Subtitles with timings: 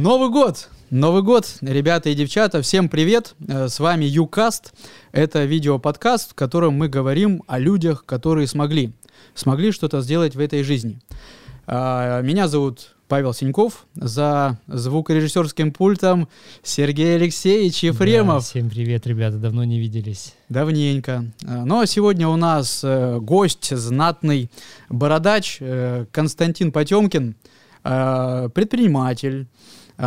[0.00, 0.70] Новый год!
[0.88, 3.34] Новый год, ребята и девчата, всем привет!
[3.46, 4.72] Э, С вами YouCast.
[5.12, 8.92] Это видеоподкаст, в котором мы говорим о людях, которые смогли.
[9.34, 10.98] Смогли что-то сделать в этой жизни.
[11.66, 13.84] А, Меня зовут Павел Синьков.
[13.94, 16.28] За звукорежиссерским пультом
[16.62, 18.44] Сергей Алексеевич Да, Ефремов.
[18.46, 20.32] всем привет, ребята, давно не виделись.
[20.48, 21.26] Давненько.
[21.42, 24.50] Э, Ну а сегодня у нас э, гость, знатный
[24.88, 27.36] бородач э, Константин Потемкин,
[27.82, 29.46] предприниматель,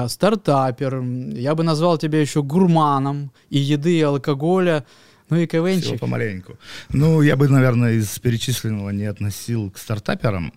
[0.08, 1.02] стартапер.
[1.02, 4.86] Я бы назвал тебя еще гурманом и еды, и алкоголя,
[5.30, 6.00] ну и Всего КВНчик.
[6.00, 6.58] помаленьку.
[6.90, 10.54] Ну, я бы, наверное, из перечисленного не относил к стартаперам,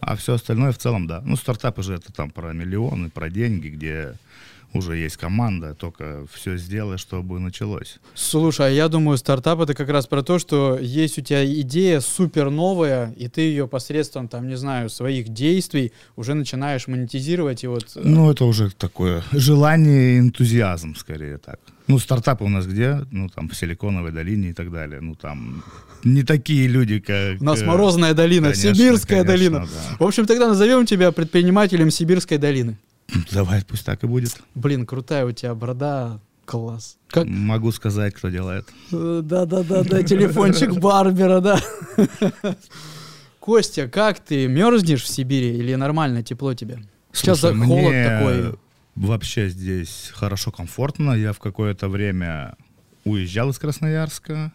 [0.00, 1.20] а все остальное в целом, да.
[1.24, 4.14] Ну, стартапы же это там про миллионы, про деньги, где
[4.74, 7.98] уже есть команда, только все сделай, чтобы началось.
[8.14, 12.00] Слушай, а я думаю, стартап это как раз про то, что есть у тебя идея
[12.00, 17.64] супер новая, и ты ее посредством, там, не знаю, своих действий уже начинаешь монетизировать.
[17.64, 21.60] И вот, э, Ну, это уже такое желание и энтузиазм, скорее так.
[21.86, 23.00] Ну, стартапы у нас где?
[23.10, 25.00] Ну, там, в Силиконовой долине и так далее.
[25.00, 25.62] Ну, там
[26.02, 27.40] не такие люди, как...
[27.40, 29.66] У нас э, Морозная долина, конечно, Сибирская конечно, долина.
[29.66, 29.96] да.
[29.98, 32.76] В общем, тогда назовем тебя предпринимателем Сибирской долины.
[33.32, 34.40] Давай, пусть так и будет.
[34.54, 36.96] Блин, крутая у тебя борода, класс.
[37.08, 37.26] Как?
[37.26, 38.68] Могу сказать, кто делает.
[38.92, 41.60] Э, Да-да-да, телефончик Барбера, да.
[43.40, 46.82] Костя, как ты, мерзнешь в Сибири или нормально, тепло тебе?
[47.12, 48.58] Сейчас Слушай, холод мне такой.
[48.94, 51.12] Вообще здесь хорошо, комфортно.
[51.12, 52.56] Я в какое-то время
[53.04, 54.52] уезжал из Красноярска.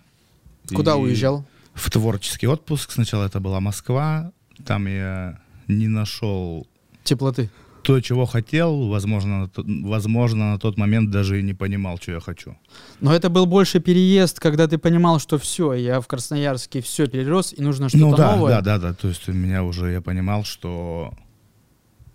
[0.73, 1.45] Куда И уезжал?
[1.73, 2.91] В творческий отпуск.
[2.91, 4.31] Сначала это была Москва.
[4.66, 6.67] Там я не нашел
[7.03, 7.50] Теплоты.
[7.83, 8.88] То, чего хотел.
[8.88, 12.58] Возможно, возможно, на тот момент даже и не понимал, что я хочу.
[13.02, 17.53] Но это был больше переезд, когда ты понимал, что все, я в Красноярске все перерос,
[17.57, 18.56] и нужно что-то ну да, новое.
[18.56, 18.94] да, да, да.
[18.94, 21.13] То есть у меня уже, я понимал, что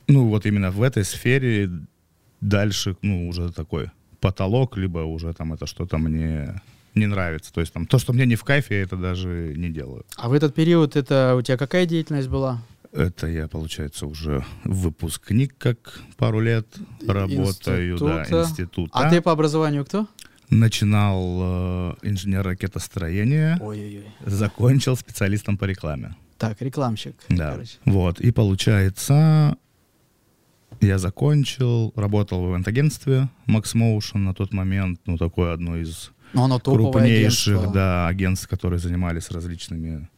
[0.09, 1.71] ну вот именно в этой сфере
[2.41, 6.61] дальше, ну, уже такой потолок, либо уже там это что-то мне
[6.95, 7.53] не нравится.
[7.53, 10.05] То есть там то, что мне не в кайфе, я это даже не делаю.
[10.17, 12.63] А в этот период это у тебя какая деятельность была?
[12.95, 16.67] Это я, получается, уже выпускник, как пару лет
[17.09, 18.43] работаю, да, Института.
[18.49, 18.91] института.
[18.95, 20.07] А ты по образованию кто?
[20.49, 24.07] Начинал э, инженер ракетостроения, Ой-ой-ой.
[24.25, 26.15] закончил специалистом по рекламе.
[26.39, 27.17] Так, рекламщик.
[27.29, 27.53] Да.
[27.53, 27.79] короче.
[27.85, 28.21] Вот.
[28.21, 29.57] И получается,
[30.81, 36.45] я закончил, работал в ивент-агентстве Max Motion на тот момент, ну, такое одно из Но
[36.45, 37.73] оно топовое крупнейших, агентство.
[37.75, 40.09] да, агентств, которые занимались различными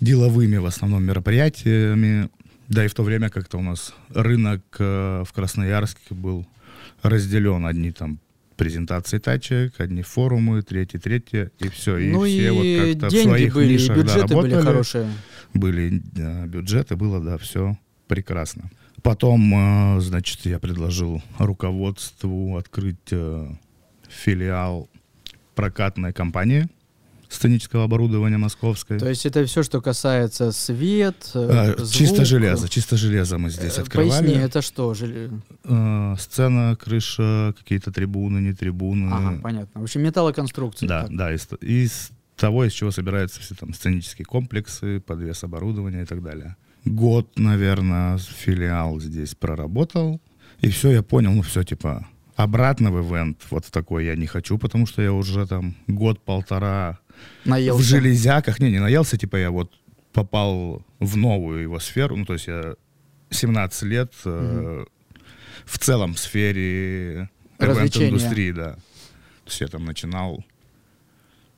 [0.00, 2.28] деловыми, в основном, мероприятиями.
[2.68, 6.46] Да и в то время как-то у нас рынок э, в Красноярске был
[7.02, 7.64] разделен.
[7.64, 8.18] Одни там
[8.56, 11.98] презентации тачек, одни форумы, третьи, третьи, и все.
[11.98, 14.62] И ну все и вот как-то в деньги своих были, нишах да, бюджеты были работали
[14.64, 15.12] хорошие.
[15.54, 18.70] были э, бюджеты, было, да, все прекрасно.
[19.02, 23.48] Потом, э, значит, я предложил руководству открыть э,
[24.08, 24.88] филиал
[25.54, 26.68] прокатной компании
[27.28, 28.98] сценического оборудования московской.
[28.98, 31.90] То есть это все, что касается свет, Э, звук.
[31.90, 34.10] чисто железо, чисто железо мы здесь Э, открывали.
[34.26, 34.92] Поясни, это что?
[34.92, 39.10] Желе- Э, сцена, крыша, какие-то трибуны, не трибуны.
[39.12, 39.80] Ага, понятно.
[39.80, 40.86] В общем, металлоконструкции.
[40.86, 41.16] Да, Так.
[41.16, 46.22] да, из, из того, из чего собираются все там сценические комплексы, подвес оборудования и так
[46.22, 46.56] далее.
[46.84, 50.20] Год, наверное, филиал здесь проработал.
[50.60, 52.06] И все, я понял, ну все, типа,
[52.36, 56.98] обратно в ивент вот в такой я не хочу, потому что я уже там год-полтора
[57.44, 57.82] Наелся.
[57.82, 58.60] в железяках.
[58.60, 59.72] Не, не наелся, типа я вот
[60.12, 62.16] попал в новую его сферу.
[62.16, 62.74] Ну, то есть я
[63.30, 64.84] 17 лет э,
[65.64, 67.28] в целом в сфере
[67.60, 68.74] индустрии, да.
[69.44, 70.44] То есть я там начинал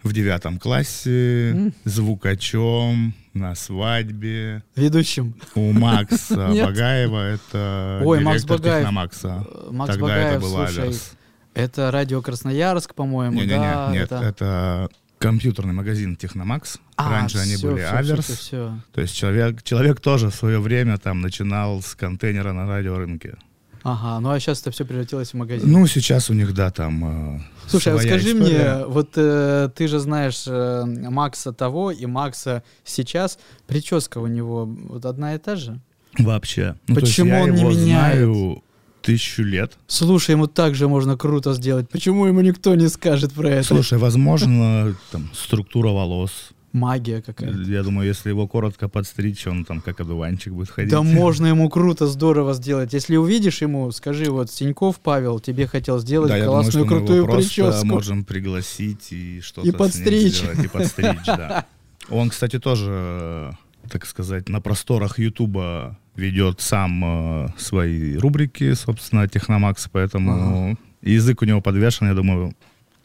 [0.02, 5.34] в девятом классе звукачом на свадьбе Ведущим.
[5.54, 6.48] у Макса.
[6.64, 7.34] Багаева.
[7.34, 8.78] Это Ой, Макс Багаев.
[8.78, 9.46] Техномакса.
[9.46, 11.12] Э, Макс Тогда Багаев, это был слушай, Аверс.
[11.54, 13.90] это радио Красноярск, по-моему, да?
[13.92, 14.88] нет, это...
[15.18, 16.78] компьютерный магазин Техномакс.
[16.96, 18.24] А, Раньше они всё, были всё, Аверс.
[18.24, 18.78] всё, всё.
[18.92, 23.36] То есть человек, человек тоже в свое время там начинал с контейнера на радиорынке.
[23.84, 25.70] Ага, ну а сейчас это все превратилось в магазин.
[25.70, 28.74] Ну, сейчас у них, да, там э, Слушай, а скажи история.
[28.78, 33.38] мне, вот э, ты же знаешь э, Макса того и Макса сейчас,
[33.68, 35.80] прическа у него вот одна и та же?
[36.18, 36.74] Вообще.
[36.88, 38.14] Ну, Почему он не его меняет?
[38.16, 38.62] знаю
[39.08, 39.72] тысячу лет.
[39.86, 41.88] Слушай, ему так же можно круто сделать.
[41.88, 43.66] Почему ему никто не скажет про это?
[43.68, 46.50] Слушай, возможно, там структура волос.
[46.74, 47.58] Магия какая-то.
[47.62, 50.90] Я думаю, если его коротко подстричь, он там как одуванчик будет ходить.
[50.90, 52.92] Да можно ему круто, здорово сделать.
[52.92, 56.94] Если увидишь ему, скажи, вот Синьков Павел тебе хотел сделать Да, я думаю, классную что
[56.94, 57.86] мы крутую его прическу.
[57.86, 60.36] можем пригласить и что-то И подстричь.
[60.40, 61.64] сделать, и подстричь, да.
[62.10, 63.56] Он, кстати, тоже,
[63.88, 71.44] так сказать, на просторах Ютуба ведет сам э, свои рубрики, собственно, Техномакс, поэтому язык у
[71.44, 72.54] него подвешен, я думаю,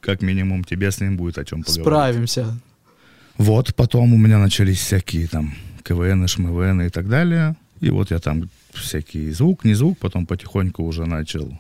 [0.01, 1.85] как минимум тебе с ним будет о чем поговорить.
[1.85, 2.59] Справимся.
[3.37, 7.55] Вот, потом у меня начались всякие там КВН, ШМВН и так далее.
[7.81, 11.59] И вот я там всякий звук, не звук, потом потихоньку уже начал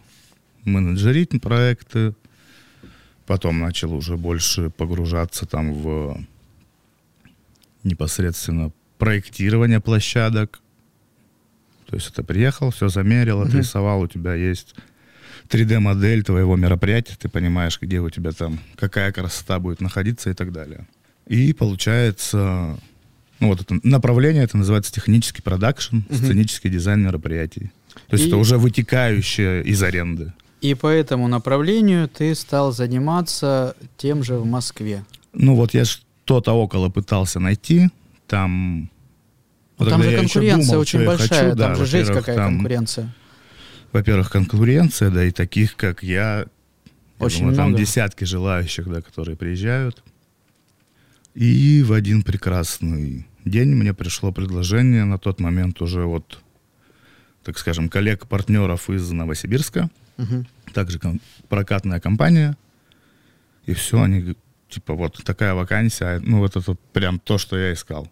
[0.65, 2.13] менеджерить проекты,
[3.27, 6.17] потом начал уже больше погружаться там в
[7.83, 10.62] непосредственно проектирование площадок.
[11.93, 13.49] То есть это приехал, все замерил, Мгм.
[13.49, 14.73] отрисовал, у тебя есть
[15.47, 20.51] 3D-модель твоего мероприятия, ты понимаешь, где у тебя там, какая красота будет находиться и так
[20.51, 20.87] далее.
[21.27, 22.79] И получается,
[23.39, 27.71] ну вот это направление, это называется технический продакшн, сценический дизайн мероприятий.
[28.07, 30.33] То есть И- это уже вытекающее из аренды.
[30.61, 35.05] И по этому направлению ты стал заниматься тем же в Москве.
[35.33, 37.89] Ну вот я что-то около пытался найти,
[38.25, 38.89] там...
[39.77, 42.35] Вот там же я конкуренция думал, очень я большая, хочу, да, там же жесть какая
[42.35, 43.13] там, конкуренция.
[43.91, 46.45] Во-первых, конкуренция, да, и таких, как я, я
[47.19, 47.83] Очень думаю, там много.
[47.83, 50.03] десятки желающих, да, которые приезжают.
[51.35, 56.39] И в один прекрасный день мне пришло предложение на тот момент уже вот,
[57.43, 60.45] так скажем, коллег-партнеров из Новосибирска, Мгм.
[60.73, 60.99] также
[61.49, 62.55] прокатная компания,
[63.65, 64.35] и все, они,
[64.69, 68.07] типа, вот такая вакансия, ну, вот это прям то, что я искал.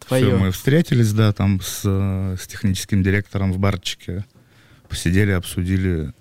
[0.00, 0.26] Твое.
[0.26, 4.24] Всё, мы встретились, да, там с, с техническим директором в барчике,
[4.88, 6.12] посидели, обсудили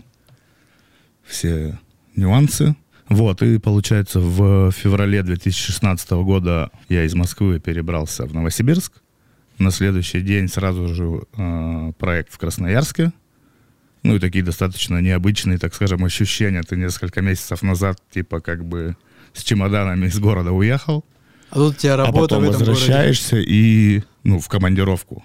[1.25, 1.77] все
[2.15, 2.75] нюансы.
[3.09, 8.93] Вот, и получается, в феврале 2016 года я из Москвы перебрался в Новосибирск.
[9.59, 13.11] На следующий день сразу же э, проект в Красноярске.
[14.01, 16.63] Ну и такие достаточно необычные, так скажем, ощущения.
[16.63, 18.97] Ты несколько месяцев назад, типа, как бы
[19.33, 21.05] с чемоданами из города уехал,
[21.53, 22.71] А тут у тебя а работа потом в этом городе.
[22.71, 25.23] возвращаешься и, ну, в командировку.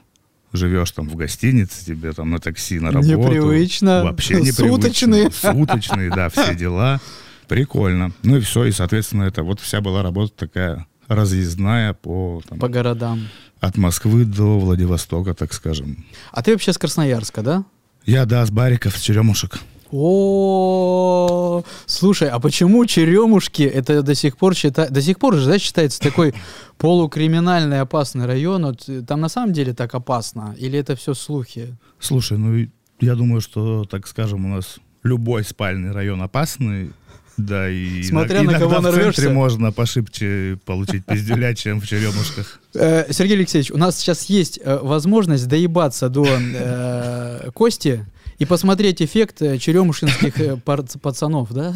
[0.53, 3.09] Живешь там в гостинице, тебе там на такси на работу.
[3.11, 4.05] Непривычно.
[4.05, 4.75] Вообще непривычно.
[4.75, 5.31] Суточные.
[5.31, 7.01] Суточные, да, все дела.
[7.49, 8.13] Прикольно.
[8.23, 12.69] Ну и все, и, соответственно, это вот вся была работа такая разъездная по, там, По
[12.69, 13.29] городам.
[13.61, 16.05] от Москвы до Владивостока, так скажем.
[16.33, 17.65] А ты вообще с Красноярска, да?
[18.05, 19.59] Я, да, с Бариков, с Черемушек.
[19.91, 25.59] О, слушай, а почему черемушки это до сих пор считается, до сих пор же, да,
[25.59, 26.35] считается такой
[26.77, 28.67] полукриминальный опасный район?
[28.67, 30.55] Вот, э, там на самом деле так опасно?
[30.59, 31.77] Или это все слухи?
[31.99, 32.67] Слушай, ну
[33.01, 36.91] я думаю, что, так скажем, у нас любой спальный район опасный.
[37.39, 42.61] Да, и Смотря иногда на кого в центре можно пошибче получить пиздюля, чем в Черемушках.
[42.75, 48.05] Э, Сергей Алексеевич, у нас сейчас есть э, возможность доебаться до Кости
[48.39, 50.57] и посмотреть эффект э, черемушинских э,
[51.03, 51.75] пацанов, да?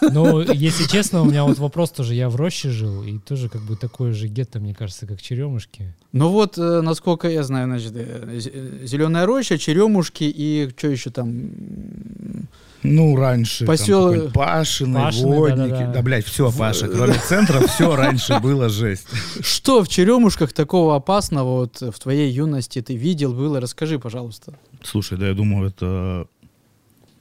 [0.00, 2.14] Ну, если честно, у меня вот вопрос тоже.
[2.14, 5.92] Я в роще жил, и тоже как бы такое же гетто, мне кажется, как черемушки.
[6.12, 7.92] Ну вот, э, насколько я знаю, значит,
[8.84, 11.50] Зеленая роща, Черемушки и что еще там?
[12.94, 15.68] Ну, раньше какой-нибудь Пашины, Пашины, Водники.
[15.70, 15.92] да-да-да.
[15.92, 19.06] Да, блядь, все, Паша, кроме центра, все раньше было жесть.
[19.40, 23.60] Что в Черемушках такого опасного вот в твоей юности ты видел, было?
[23.60, 24.54] Расскажи, пожалуйста.
[24.82, 26.26] Слушай, да я думаю, это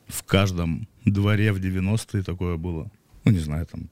[0.08, 2.90] в каждом дворе в 90-е такое было.
[3.26, 3.90] Ну, не знаю, там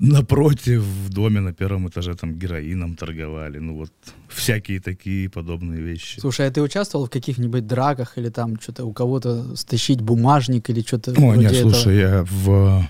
[0.00, 3.58] напротив, в доме на первом этаже там героином торговали.
[3.58, 3.90] Ну, вот
[4.28, 6.20] всякие такие подобные вещи.
[6.20, 10.82] Слушай, а ты участвовал в каких-нибудь драках или там что-то у кого-то стащить бумажник или
[10.82, 11.72] что-то вроде нет, этого?
[11.72, 12.86] слушай, я в...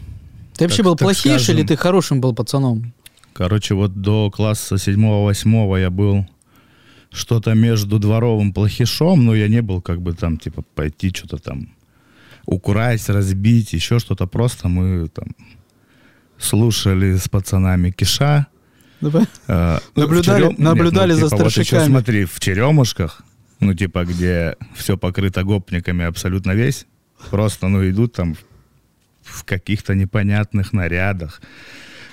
[0.54, 2.92] Ты вообще так- был так плохиш скажем- или ты хорошим был пацаном?
[3.32, 6.26] Короче, вот до класса 7-8 я был
[7.10, 11.68] что-то между дворовым плохишом, но я не был как бы там, типа, пойти что-то там
[12.44, 14.26] украсть, разбить, еще что-то.
[14.26, 15.28] Просто мы там
[16.40, 18.46] слушали с пацанами Киша.
[19.46, 23.22] э, ну, Наблюдали- в Черем- наблюдали за типа, вот еще смотри, в Черемушках,
[23.60, 26.86] ну, типа, где все покрыто гопниками абсолютно весь,
[27.30, 28.36] просто, ну, идут там
[29.22, 31.40] в каких-то непонятных нарядах,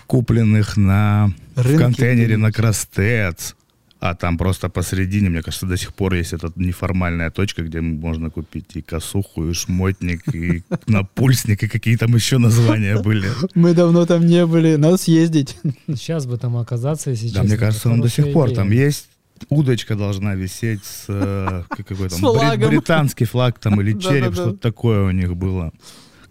[0.05, 2.43] купленных на в Рынки контейнере где-нибудь.
[2.43, 3.55] на Крастец,
[3.99, 8.29] а там просто посередине, мне кажется, до сих пор есть эта неформальная точка, где можно
[8.29, 13.29] купить и косуху, и шмотник, и напульсник, и какие там еще названия были.
[13.55, 15.57] Мы давно там не были, надо съездить.
[15.87, 19.09] Сейчас бы там оказаться, если Да, мне кажется, он до сих пор там есть.
[19.49, 22.69] Удочка должна висеть с э, какой С там бри- флагом.
[22.69, 25.71] британский флаг там или череп, что-то такое у них было.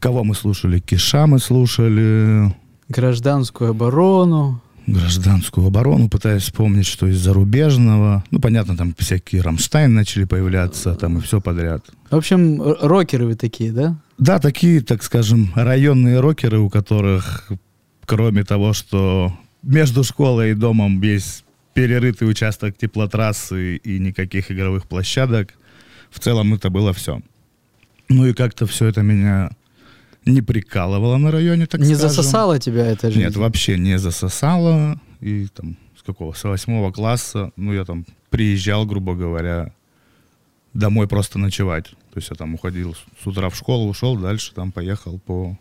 [0.01, 0.81] Кого мы слушали?
[0.81, 2.53] Киша мы слушали,
[2.89, 4.61] Гражданскую оборону.
[4.87, 8.25] Гражданскую оборону, пытаюсь вспомнить, что из зарубежного.
[8.31, 11.85] Ну, понятно, там всякие Рамштайн начали появляться, там и все подряд.
[12.11, 13.97] В общем, рокеры вы такие, да?
[14.19, 17.50] Да, такие, так скажем, районные рокеры, у которых,
[18.05, 25.52] кроме того, что между школой и домом есть перерытый участок теплотрассы и никаких игровых площадок.
[26.11, 27.21] В целом это было все.
[28.09, 29.50] Ну и как-то все это меня
[30.26, 32.09] не прикалывало на районе, так Не скажем.
[32.11, 33.21] засосала тебя эта жизнь?
[33.25, 35.00] Нет, вообще не засосало.
[35.21, 36.33] И там с какого?
[36.33, 39.73] С восьмого класса, ну я там приезжал, грубо говоря,
[40.75, 41.87] домой просто ночевать.
[42.12, 45.56] То есть я там уходил с- утра в школу, ушел, дальше там поехал по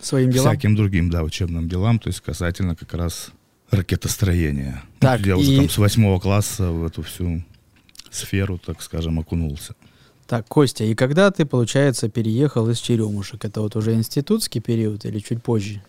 [0.00, 0.50] Своим делам?
[0.50, 3.30] всяким другим, да, учебным делам, то есть касательно как раз
[3.70, 4.82] ракетостроения.
[4.98, 7.42] Так, я уже и- там с восьмого класса в эту всю
[8.10, 9.74] сферу, так скажем, окунулся.
[10.26, 13.44] Так, Костя, и когда ты, получается, переехал из Черемушек?
[13.44, 15.82] Это вот уже институтский период или чуть позже?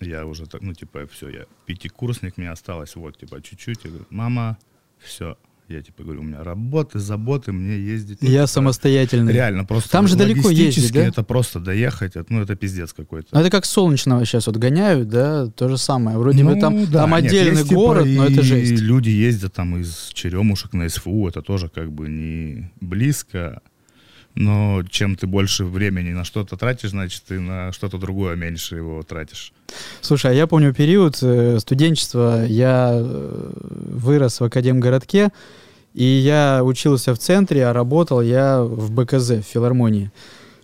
[0.00, 3.84] Я уже так, ну, типа, все, я пятикурсник, мне осталось вот, типа, чуть-чуть.
[3.84, 4.58] Я говорю, мама,
[4.98, 5.36] все.
[5.68, 8.18] Я, типа, говорю, у меня работы, заботы, мне ездить.
[8.22, 9.34] Я типа, самостоятельный.
[9.34, 11.04] Реально, просто Там же далеко ездить, да?
[11.04, 13.28] это просто доехать, это, ну, это пиздец какой-то.
[13.32, 16.16] Ну, это как Солнечного сейчас вот гоняют, да, то же самое.
[16.16, 18.80] Вроде бы Ну, там, да, там нет, отдельный есть, типа, город, но это и жесть.
[18.80, 23.60] люди ездят там из Черемушек на СФУ, это тоже как бы не близко,
[24.40, 29.02] но чем ты больше времени на что-то тратишь, значит, ты на что-то другое меньше его
[29.02, 29.52] тратишь.
[30.00, 35.30] Слушай, а я помню период э, студенчества, я э, вырос в Академгородке,
[35.94, 40.10] и я учился в центре, а работал я в БКЗ, в филармонии.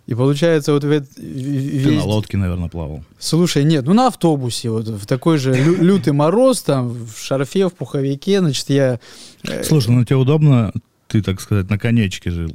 [0.06, 1.98] И получается, вот в эт- в- Ты весь...
[1.98, 3.02] на лодке, наверное, плавал.
[3.18, 7.68] Слушай, нет, ну на автобусе, вот в такой же лю- лютый мороз, там, в шарфе,
[7.68, 9.00] в пуховике, значит, я...
[9.48, 10.72] э, Слушай, ну тебе удобно,
[11.08, 12.54] ты, так сказать, на конечке жил,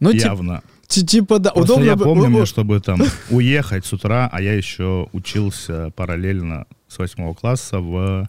[0.00, 0.62] ну, явно.
[0.88, 1.86] ти- типа, да, Просто удобно...
[1.90, 6.98] я бы- помню, о- чтобы там уехать с утра, а я еще учился параллельно с
[6.98, 8.28] восьмого класса в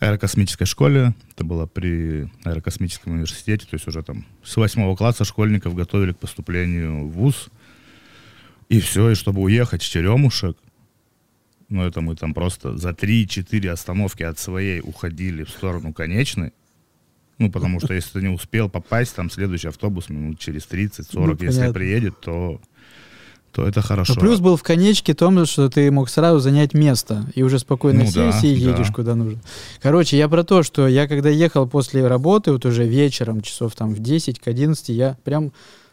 [0.00, 1.14] аэрокосмической школе.
[1.34, 6.18] Это было при аэрокосмическом университете, то есть уже там с восьмого класса школьников готовили к
[6.18, 7.48] поступлению в ВУЗ.
[8.68, 10.56] И все, и чтобы уехать с Черемушек,
[11.68, 16.52] ну это мы там просто за 3-4 остановки от своей уходили в сторону конечной.
[17.40, 21.36] Ну, потому что если ты не успел попасть, там следующий автобус минут через 30-40, Ну,
[21.40, 22.60] если приедет, то,
[23.50, 24.14] то это Но хорошо.
[24.14, 28.10] плюс был в конечке том, что ты мог сразу занять место и уже спокойно Ну
[28.14, 28.92] да, сесть и едешь да.
[28.92, 29.40] куда нужно.
[29.80, 33.94] Короче, я про то, что я когда ехал после работы, вот уже вечером, часов там
[33.94, 35.50] в 10 к 11, я прям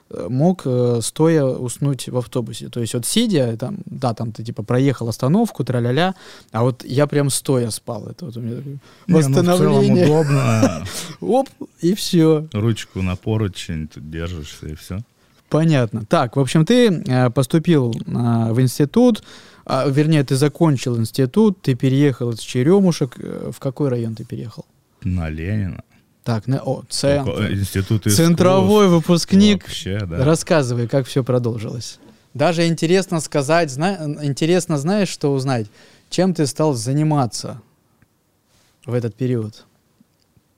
[0.09, 2.69] мог э, стоя уснуть в автобусе.
[2.69, 6.15] То есть вот сидя, там, да, там ты типа проехал остановку, тра-ля-ля,
[6.51, 8.07] а вот я прям стоя спал.
[8.07, 10.05] Это вот у меня такое Не, ну, восстановление.
[10.05, 10.85] удобно.
[11.21, 11.49] Оп,
[11.81, 12.47] и все.
[12.53, 14.99] Ручку на поручень, ты держишься и все.
[15.49, 16.05] Понятно.
[16.05, 19.23] Так, в общем, ты э, поступил э, в институт,
[19.65, 23.17] а, вернее, ты закончил институт, ты переехал из Черемушек.
[23.17, 24.65] В какой район ты переехал?
[25.03, 25.83] На Ленина.
[26.27, 27.31] Так, на, о, центр.
[27.31, 28.17] Такой Институт искусств.
[28.17, 29.63] Центровой выпускник.
[29.63, 30.25] Вообще, да.
[30.25, 31.99] Рассказывай, как все продолжилось.
[32.33, 35.67] Даже интересно сказать, зна- интересно, знаешь, что узнать,
[36.09, 37.61] чем ты стал заниматься
[38.85, 39.65] в этот период?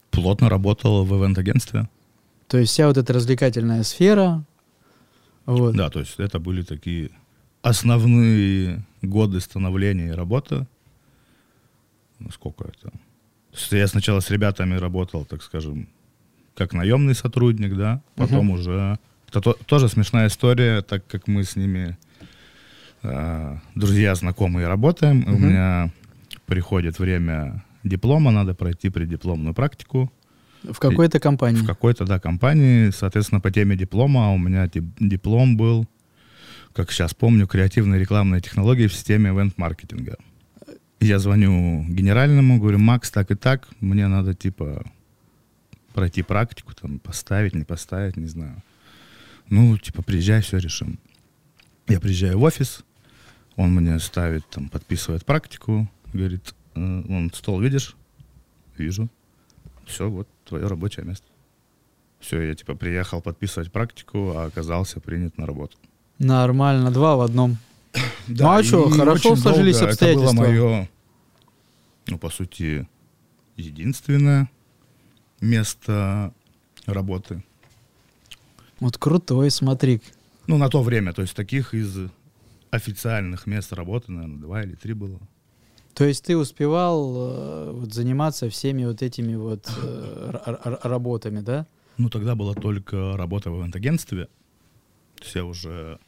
[0.10, 1.88] Плотно работал в ивент-агентстве.
[2.48, 4.44] То есть вся вот эта развлекательная сфера.
[5.46, 5.76] Вот.
[5.76, 7.12] Да, то есть это были такие
[7.62, 10.66] основные годы становления и работы.
[12.18, 12.92] Ну, сколько это?
[13.54, 15.88] Есть я сначала с ребятами работал, так скажем,
[16.56, 18.52] как наемный сотрудник, да, потом Мгм.
[18.52, 19.00] уже...
[19.30, 21.98] Это то- тоже смешная история, так как мы с ними
[23.04, 25.24] э, друзья, знакомые работаем.
[25.28, 25.48] У Мгм.
[25.48, 25.92] меня
[26.48, 30.12] приходит время диплома, надо пройти преддипломную практику.
[30.64, 31.62] В какой-то компании.
[31.62, 35.88] В какой-то, да, компании, соответственно, по теме диплома у меня диплом был,
[36.74, 40.18] как сейчас помню, креативные рекламные технологии в системе ивент-маркетинга.
[41.00, 44.84] Я звоню генеральному, говорю, Макс, так и так, мне надо, типа,
[45.94, 48.62] пройти практику, там, поставить, не поставить, не знаю.
[49.50, 51.00] Ну, типа, приезжай, все решим.
[51.88, 52.84] Я приезжаю в офис,
[53.56, 57.96] он мне ставит, там, подписывает практику, говорит, «Э, он стол видишь?
[58.78, 59.10] Вижу.
[59.86, 61.26] Все, вот твое рабочее место.
[62.20, 65.78] Все, я типа приехал подписывать практику, а оказался принят на работу.
[66.20, 67.58] Нормально, два в одном.
[68.28, 70.30] Ну, а и хорошо сложились долго обстоятельства.
[70.30, 70.90] Это было мое,
[72.08, 72.88] ну, по сути,
[73.58, 74.50] единственное
[75.42, 76.34] место
[76.86, 77.44] работы.
[78.80, 80.02] Вот крутой, смотри.
[80.48, 81.98] Ну, на то время, то есть таких из
[82.72, 85.20] официальных мест работы, наверное, два или три было.
[85.94, 91.68] То есть ты успевал э, вот, заниматься всеми вот этими вот э, работами, да?
[91.98, 94.26] Ну, тогда была только работа в ивент-агентстве.
[95.18, 96.00] То есть я уже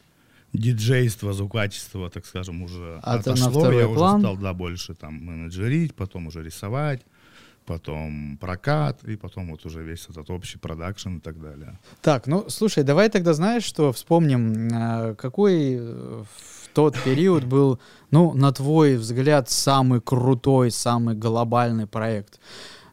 [0.54, 3.72] диджейство, звукачество, так скажем, уже А отошло.
[3.72, 4.16] я план?
[4.16, 7.02] уже стал, да, больше там менеджерить, потом уже рисовать,
[7.66, 11.80] потом прокат, и потом вот уже весь этот общий продакшн и так далее.
[12.02, 17.80] Так, ну слушай, давай тогда знаешь, что вспомним, э, какой э, в тот период был,
[18.12, 22.40] ну, на твой взгляд, самый крутой, самый глобальный проект.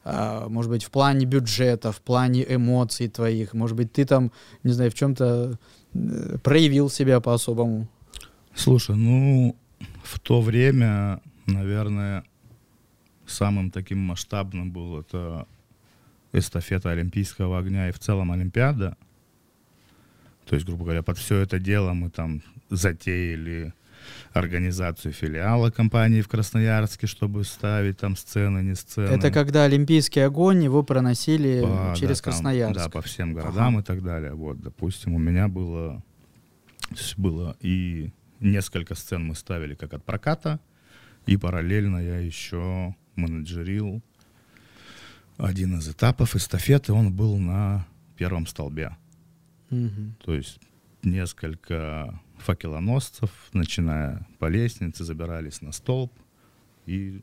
[0.04, 4.32] а, может быть, в плане бюджета, в плане эмоций твоих, может быть, ты там,
[4.64, 5.54] не знаю, в чем-то э,
[6.42, 7.88] проявил себя по-особому?
[8.54, 9.57] Слушай, ну,
[10.02, 12.25] в то время, наверное,
[13.26, 15.47] самым таким масштабным был это
[16.33, 18.97] эстафета Олимпийского огня и в целом Олимпиада.
[20.47, 23.75] То есть, грубо говоря, под все это дело мы там затеяли
[24.32, 29.08] организацию филиала компании в Красноярске, чтобы ставить там сцены, не сцены.
[29.08, 32.74] Это когда Олимпийский огонь его проносили По- через да, там, Красноярск.
[32.74, 34.34] да, по всем городам и так далее.
[34.34, 36.02] Вот, допустим, у меня было,
[37.16, 40.60] было и несколько сцен мы ставили как от проката,
[41.26, 44.02] и параллельно я еще менеджерил
[45.36, 47.86] один из этапов эстафеты, он был на
[48.16, 48.96] первом столбе.
[49.70, 50.16] Мгм.
[50.24, 50.58] То есть
[51.02, 56.11] несколько факелоносцев, начиная по лестнице, забирались на столб
[56.87, 57.21] и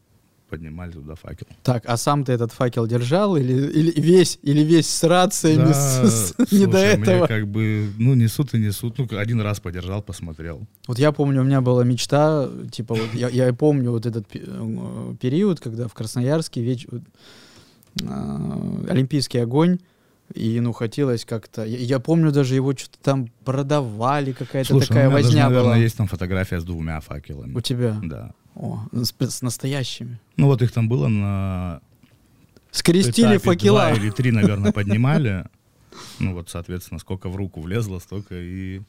[0.49, 1.47] поднимали туда факел.
[1.63, 5.73] Так, а сам ты этот факел держал или, или весь, или весь с рациями, Да,
[5.73, 7.27] с- с- не до слушай, мне этого?
[7.27, 8.99] как бы, ну, несут и несут.
[8.99, 10.67] Ну, один раз подержал, посмотрел.
[10.87, 15.15] Вот я помню, у меня была мечта, типа, вот я, я помню вот этот э,
[15.19, 16.85] период, когда в Красноярске веч...
[16.91, 17.01] вот,
[18.07, 19.79] а, Олимпийский огонь,
[20.33, 21.63] и, ну, хотелось как-то...
[21.65, 25.43] Я, я помню, даже его что-то там продавали, какая-то Слушай, такая у меня даже, возня
[25.45, 25.77] наверное, была.
[25.77, 27.53] есть там фотография с двумя факелами.
[27.53, 27.99] У тебя?
[28.03, 28.31] Да.
[28.55, 30.19] О, с, с настоящими.
[30.37, 31.81] Ну, вот их там было на
[32.71, 33.79] Скрестили этапе факела.
[33.89, 35.45] два или три, наверное, поднимали.
[36.19, 38.81] Ну, вот, соответственно, сколько в руку влезло, столько и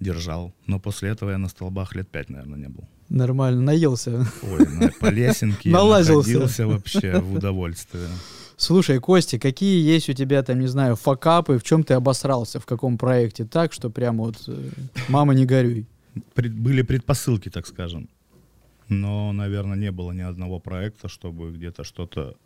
[0.00, 0.52] держал.
[0.66, 2.88] Но после этого я на столбах лет пять, наверное, не был.
[3.08, 4.26] Нормально, наелся.
[4.42, 6.66] Ой, на- по лесенке Налазился.
[6.66, 8.08] вообще в удовольствие.
[8.56, 12.66] Слушай, Костя, какие есть у тебя там, не знаю, факапы, в чем ты обосрался, в
[12.66, 14.70] каком проекте так, что прямо вот э,
[15.08, 15.86] мама не горюй.
[16.36, 18.08] Были предпосылки, так скажем.
[18.88, 22.36] Но, наверное, не было ни одного проекта, чтобы где-то что-то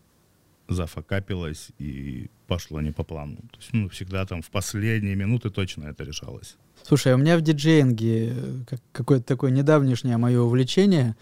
[0.69, 3.37] зафакапилось и пошло не по плану.
[3.37, 6.57] То есть, ну, всегда там в последние минуты точно это решалось.
[6.83, 8.35] Слушай, у меня в диджеинге э,
[8.69, 11.17] как- какое-то такое недавнешнее мое увлечение,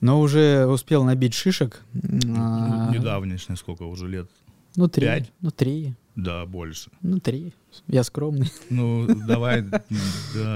[0.00, 1.82] но уже успел набить шишек.
[2.36, 4.28] А, Недавнешнее сколько уже лет?
[4.76, 5.06] Ну, три.
[5.06, 5.32] пять?
[5.40, 5.94] Ну, три.
[6.16, 6.90] Да, больше.
[7.02, 7.52] Ну, три.
[7.88, 8.50] Я скромный.
[8.70, 9.62] Ну, давай.
[9.62, 9.82] да.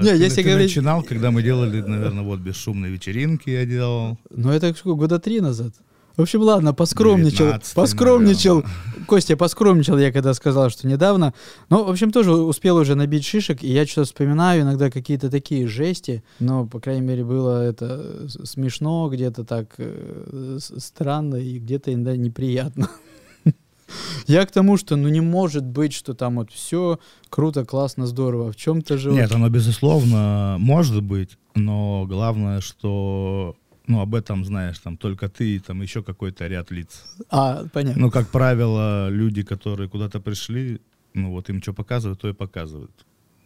[0.01, 4.17] Не, Ты- если ты говорить- начинал, когда мы делали, наверное, вот бесшумные вечеринки я делал.
[4.29, 5.73] Ну, это сколько, года три назад.
[6.19, 7.45] В общем, ладно, поскромничал.
[7.45, 8.55] 19-й, Поскромничал.
[8.55, 9.05] наверное.
[9.07, 11.33] Костя, поскромничал я, когда сказал, что недавно.
[11.69, 15.65] Ну, в общем, тоже успел уже набить шишек, и я что-то вспоминаю иногда какие-то такие
[15.65, 22.17] жести, но, по крайней мере, было это смешно, где-то так э, странно и где-то иногда
[22.17, 22.89] неприятно.
[24.27, 28.51] Я к тому, что ну не может быть, что там вот все круто, классно, здорово.
[28.51, 29.11] В чем-то же...
[29.11, 33.55] Нет, оно, безусловно, может быть, но главное, что
[33.89, 37.03] ну, об этом знаешь там только ты и там еще какой-то ряд лиц.
[37.29, 38.01] А, понятно.
[38.01, 40.79] Ну, как правило, люди, которые куда-то пришли,
[41.15, 42.91] ну, вот им что показывают, то и показывают.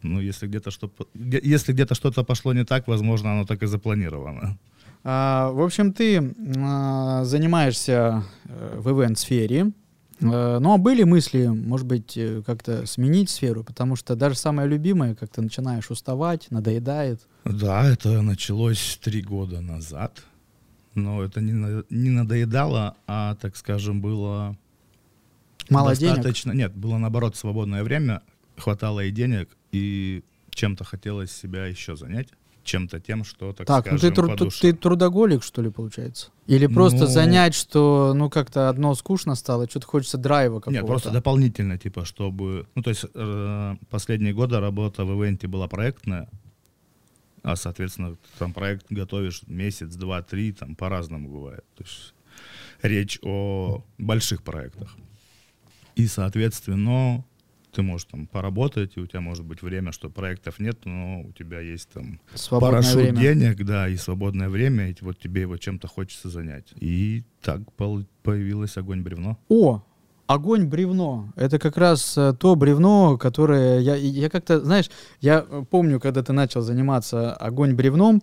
[0.01, 4.57] Ну, если где-то что если где-то что-то пошло не так, возможно, оно так и запланировано.
[5.05, 9.71] А, в общем, ты а, занимаешься э, в ивент-сфере.
[10.21, 13.63] Э, Ну, а были мысли, может быть, э, как-то сменить сферу?
[13.63, 17.21] Потому что даже самое любимое, как ты начинаешь уставать, надоедает.
[17.45, 20.23] Да, это началось три года назад.
[20.95, 24.55] Но это не, не надоедало, а, так скажем, было
[25.69, 26.15] Мало денег.
[26.15, 26.51] достаточно...
[26.51, 28.21] Нет, было наоборот свободное время,
[28.57, 32.29] хватало и денег, и чем-то хотелось себя еще занять.
[32.63, 34.61] Чем-то тем, что, так, Так, ну ты, скажем, тру- по ты, душе.
[34.61, 36.29] ты трудоголик, что ли, получается?
[36.47, 40.79] Или просто Ну- занять, что, ну, как-то одно скучно стало, что-то хочется драйва какого-то?
[40.79, 42.65] Нет, просто дополнительно, типа, чтобы...
[42.75, 46.29] Ну, то есть э, последние годы работа в ивенте была проектная,
[47.43, 51.65] а, соответственно, там проект готовишь месяц, два, три, там по-разному бывает.
[51.75, 52.13] То есть
[52.81, 54.95] речь о больших проектах.
[55.95, 57.23] И, соответственно,
[57.73, 61.31] ты можешь там поработать, и у тебя может быть время, что проектов нет, но у
[61.33, 63.19] тебя есть там Свободное парашют время.
[63.21, 66.73] денег, да, и свободное время, и вот тебе его чем-то хочется занять.
[66.79, 69.37] И так появилось огонь бревно.
[69.49, 69.83] О,
[70.27, 71.31] огонь бревно.
[71.35, 74.89] Это как раз э, то бревно, которое я, я как-то, знаешь,
[75.21, 78.21] я э, помню, когда ты начал заниматься огонь бревном,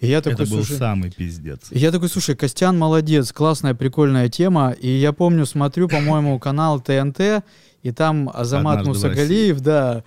[0.00, 1.68] и я такой, Это был слушай, самый пиздец.
[1.70, 4.70] я такой, слушай, Костян молодец, классная, прикольная тема.
[4.70, 7.44] И я помню, смотрю, по-моему, канал ТНТ,
[7.82, 10.04] и там Азамат «Однажды Мусагалиев, да,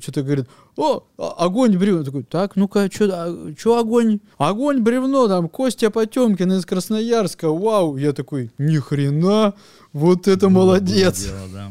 [0.00, 2.04] что-то говорит, о, а- огонь бревно.
[2.04, 4.20] Такой, так, ну-ка, что огонь?
[4.38, 7.96] Огонь бревно, там, Костя Потемкин из Красноярска, вау.
[7.96, 9.54] Я такой, ни хрена,
[9.92, 11.24] вот это Было- молодец.
[11.24, 11.70] дело, да.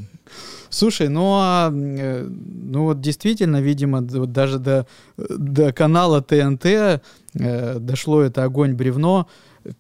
[0.70, 4.86] Слушай, ну а э, ну вот действительно, видимо, вот даже до,
[5.18, 7.00] до канала ТНТ э,
[7.80, 9.28] дошло это огонь бревно.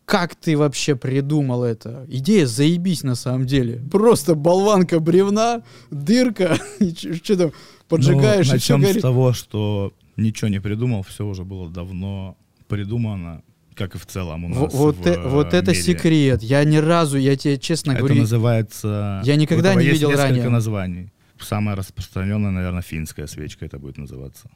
[0.05, 2.05] как ты вообще придумал это?
[2.07, 3.81] Идея заебись на самом деле.
[3.91, 7.51] Просто болванка бревна, дырка, и что там
[7.87, 9.01] поджигаешь, ну, и все начнем с горит.
[9.01, 13.43] того, что ничего не придумал, все уже было давно придумано,
[13.75, 15.83] как и в целом у нас Вот, в, э- вот э, это мире.
[15.83, 16.43] секрет.
[16.43, 19.21] Я ни разу, я тебе честно Это говорю, называется...
[19.23, 20.49] Я никогда не есть видел несколько ранее.
[20.49, 21.11] названий.
[21.39, 24.49] Самая распространенная, наверное, финская свечка это будет называться.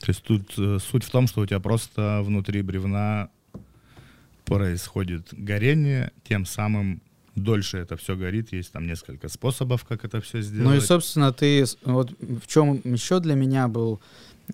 [0.00, 3.30] То есть тут э, суть в том, что у тебя просто внутри бревна
[4.44, 7.00] происходит горение, тем самым
[7.36, 8.52] дольше это все горит.
[8.52, 10.68] Есть там несколько способов, как это все сделать.
[10.68, 14.00] Ну и, собственно, ты вот в чем еще для меня был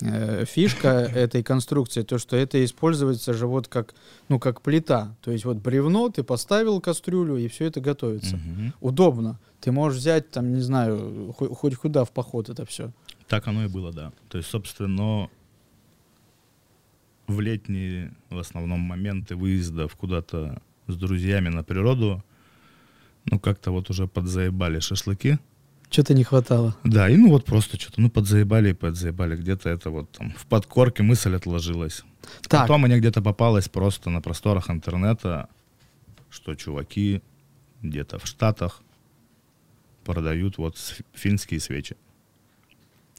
[0.01, 3.95] э, фишка этой конструкции, то, что это используется же вот как,
[4.29, 5.15] ну, как плита.
[5.23, 8.37] То есть вот бревно, ты поставил кастрюлю, и все это готовится.
[8.37, 8.75] Мгм.
[8.81, 9.39] Удобно.
[9.61, 12.91] Ты можешь взять, там, не знаю, хо- хоть куда в поход это все.
[13.29, 14.13] Так оно и было, да.
[14.29, 15.31] То есть, собственно,
[17.29, 22.23] в летние, в основном, моменты выездов куда-то с друзьями на природу,
[23.25, 25.39] ну, как-то вот уже подзаебали шашлыки.
[25.91, 26.75] Что-то не хватало.
[26.85, 29.37] Да, и ну вот просто что-то, ну, подзаебали и подзаебали.
[29.37, 32.03] Где-то это вот там в подкорке мысль отложилась.
[32.49, 35.49] Так, Потом мне где-то попалось просто на просторах интернета,
[36.31, 37.21] что чуваки
[37.83, 38.81] где-то в Штатах
[40.05, 40.77] продают вот
[41.13, 41.97] финские свечи.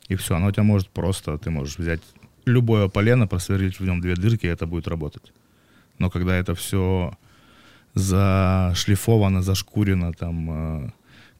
[0.07, 2.01] И все, оно у тебя может просто, ты можешь взять
[2.45, 5.31] любое полено, просверлить в нем две дырки, и это будет работать.
[5.99, 7.13] Но когда это все
[7.93, 10.91] зашлифовано, зашкурено, там э,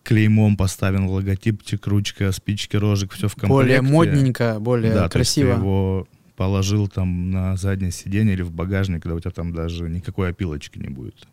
[0.03, 3.53] клеймом поставлен логотипчик, ручка, спички, рожек, все в комплекте.
[3.53, 5.59] более модненько, более Да, то есть ты красиво.
[5.59, 10.29] его положил там на заднее сиденье или в багажник, когда у тебя там даже никакой
[10.29, 11.27] опилочки не будет.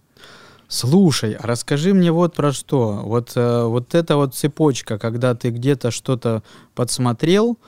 [0.69, 3.01] Слушай, а расскажи мне вот про что.
[3.05, 6.45] Вот, э, вот эта вот цепочка, когда ты где-то что-то
[6.77, 7.59] подсмотрел,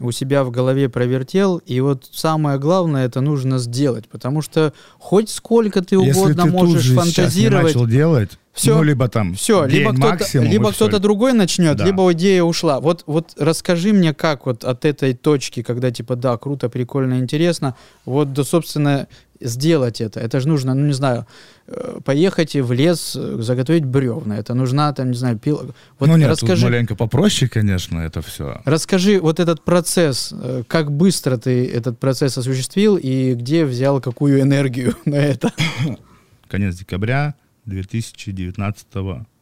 [0.00, 5.30] у себя в голове провертел, и вот самое главное это нужно сделать, потому что хоть
[5.30, 8.76] сколько ты угодно можешь фантазировать, начал делать, Всё.
[8.76, 11.84] ну, либо там все, день либо кто-то, максимум, либо кто-то другой начнет, Да.
[11.84, 12.80] либо идея ушла.
[12.80, 17.76] Вот, вот расскажи мне, как вот от этой точки, когда типа да, круто, прикольно, интересно,
[18.04, 19.06] вот до собственно
[19.44, 20.20] сделать это.
[20.20, 21.26] Это же нужно, ну не знаю,
[21.66, 24.38] э, поехать в лес, э, заготовить бревна.
[24.38, 25.66] Это нужна там, не знаю, пила.
[25.98, 26.62] Вот ну нет, расскажи.
[26.62, 28.60] тут маленько попроще, конечно, это все.
[28.64, 34.40] Расскажи вот этот процесс, э, как быстро ты этот процесс осуществил и где взял какую
[34.40, 35.52] энергию на это.
[36.48, 37.34] Конец декабря
[37.66, 38.86] 2019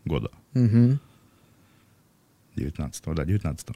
[0.05, 0.31] года.
[0.55, 1.01] Мгм.
[2.57, 3.67] 19 да, 19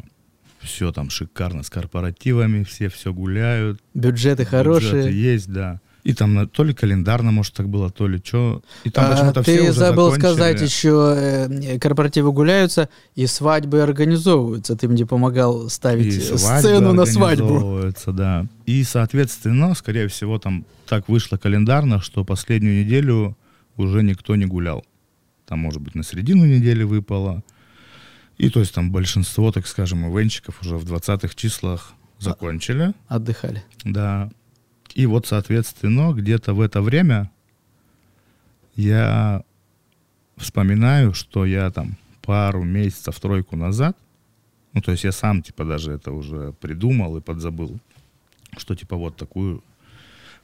[0.60, 3.80] Все там шикарно, с корпоративами, все все гуляют.
[3.94, 5.12] Бюджеты бюджеты хорошие.
[5.12, 5.80] есть, да.
[6.06, 8.62] И там на- то ли календарно, может, так было, то ли что.
[8.84, 10.20] И там А, почему-то ты все уже забыл закончили.
[10.34, 14.76] сказать еще, э, корпоративы гуляются и свадьбы организовываются.
[14.76, 17.90] Ты мне помогал ставить И э, сцену на свадьбу.
[18.12, 18.46] да.
[18.66, 23.36] И, соответственно, скорее всего, там так вышло календарно, что последнюю неделю
[23.76, 24.84] уже никто не гулял.
[25.46, 27.42] Там, может быть, на середину недели выпало.
[28.38, 32.92] И то есть там большинство, так скажем, ивенчиков уже в 20-х числах закончили.
[33.08, 33.64] Отдыхали.
[33.84, 34.30] Да.
[34.96, 37.30] И вот, соответственно, где-то в это время
[38.76, 39.42] я
[40.38, 43.94] вспоминаю, что я там пару месяцев, тройку назад,
[44.72, 47.78] ну, то есть я сам, типа, даже это уже придумал и подзабыл,
[48.56, 49.62] что, типа, вот такую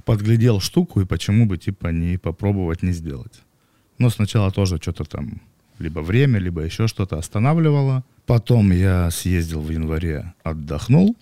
[0.04, 3.40] подглядел штуку, и почему бы, типа, не попробовать не сделать.
[3.96, 5.40] Но сначала тоже что-то там,
[5.78, 8.04] либо время, либо еще что-то останавливало.
[8.26, 11.16] Потом я съездил в январе, отдохнул,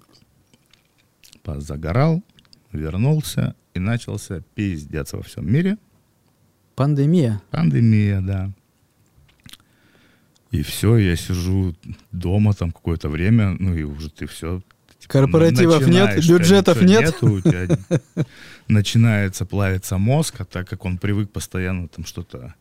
[1.44, 2.24] позагорал,
[2.72, 5.78] вернулся и начался пиздец во всем мире.
[6.74, 7.42] Пандемия.
[7.50, 8.50] Пандемия, да.
[10.50, 11.74] И все, я сижу
[12.10, 14.62] дома там какое-то время, ну и уже ты все.
[15.06, 17.22] Корпоративов нет, бюджетов нет.
[17.22, 17.78] у тебя
[18.68, 22.54] начинается плавиться мозг, а так как он привык постоянно там что-то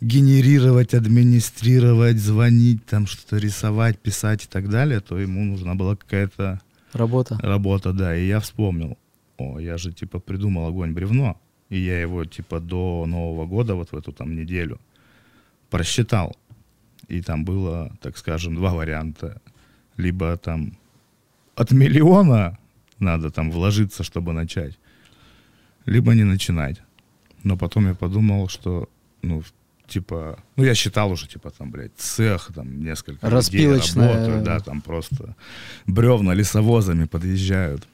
[0.00, 6.60] генерировать, администрировать, звонить, там что-то рисовать, писать и так далее, то ему нужна была какая-то
[6.94, 7.38] Работа.
[7.42, 8.16] Работа, да.
[8.16, 8.96] И я вспомнил,
[9.52, 11.36] о, я же типа придумал огонь бревно,
[11.70, 14.78] и я его типа до Нового года, вот в эту там неделю,
[15.70, 16.36] просчитал.
[17.08, 19.40] И там было, так скажем, два варианта.
[19.96, 20.76] Либо там
[21.56, 22.58] от миллиона
[22.98, 24.78] надо там вложиться, чтобы начать,
[25.86, 26.82] либо не начинать.
[27.42, 28.88] Но потом я подумал, что,
[29.22, 29.42] ну,
[29.86, 34.80] типа, ну, я считал уже, типа, там, блядь, цех, там, несколько людей работают, да, там
[34.80, 35.36] просто
[35.86, 37.86] бревна лесовозами подъезжают.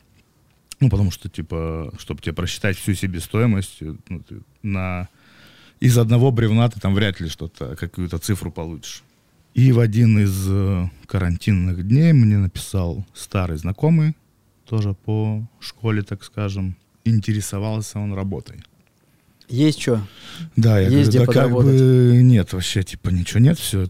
[0.81, 5.09] Ну, потому что, типа, чтобы тебе просчитать всю себестоимость, ну, ты на...
[5.79, 9.03] из одного бревна ты там вряд ли что-то, какую-то цифру получишь.
[9.55, 14.16] И в один из э, карантинных дней мне написал старый знакомый,
[14.64, 18.62] тоже по школе, так скажем, интересовался он работой.
[19.49, 20.07] Есть что?
[20.55, 23.88] Да, я Есть где говорю, да как бы нет, вообще, типа, ничего нет, все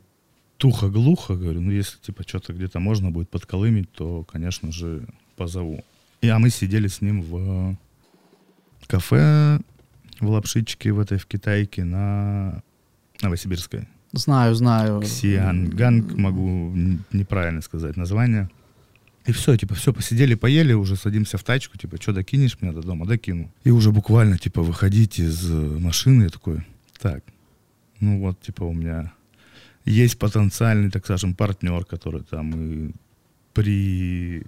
[0.57, 5.85] тухо-глухо, говорю, ну, если, типа, что-то где-то можно будет подколымить, то, конечно же, позову.
[6.21, 7.77] И, а мы сидели с ним в
[8.87, 9.61] кафе
[10.21, 12.63] в Лапшичке, в этой, в Китайке, на
[13.23, 13.89] Новосибирской.
[14.13, 15.01] Знаю, знаю.
[15.01, 16.73] Ксианганг, могу
[17.13, 18.51] неправильно сказать название.
[19.27, 22.83] И все, типа, все, посидели, поели, уже садимся в тачку, типа, что, докинешь меня до
[22.83, 23.07] дома?
[23.07, 23.53] Докину.
[23.65, 26.67] И уже буквально, типа, выходить из э, машины, я такой,
[26.99, 27.23] так,
[28.01, 29.13] ну вот, типа, у меня
[29.85, 32.91] есть потенциальный, так скажем, партнер, который там и
[33.53, 34.45] при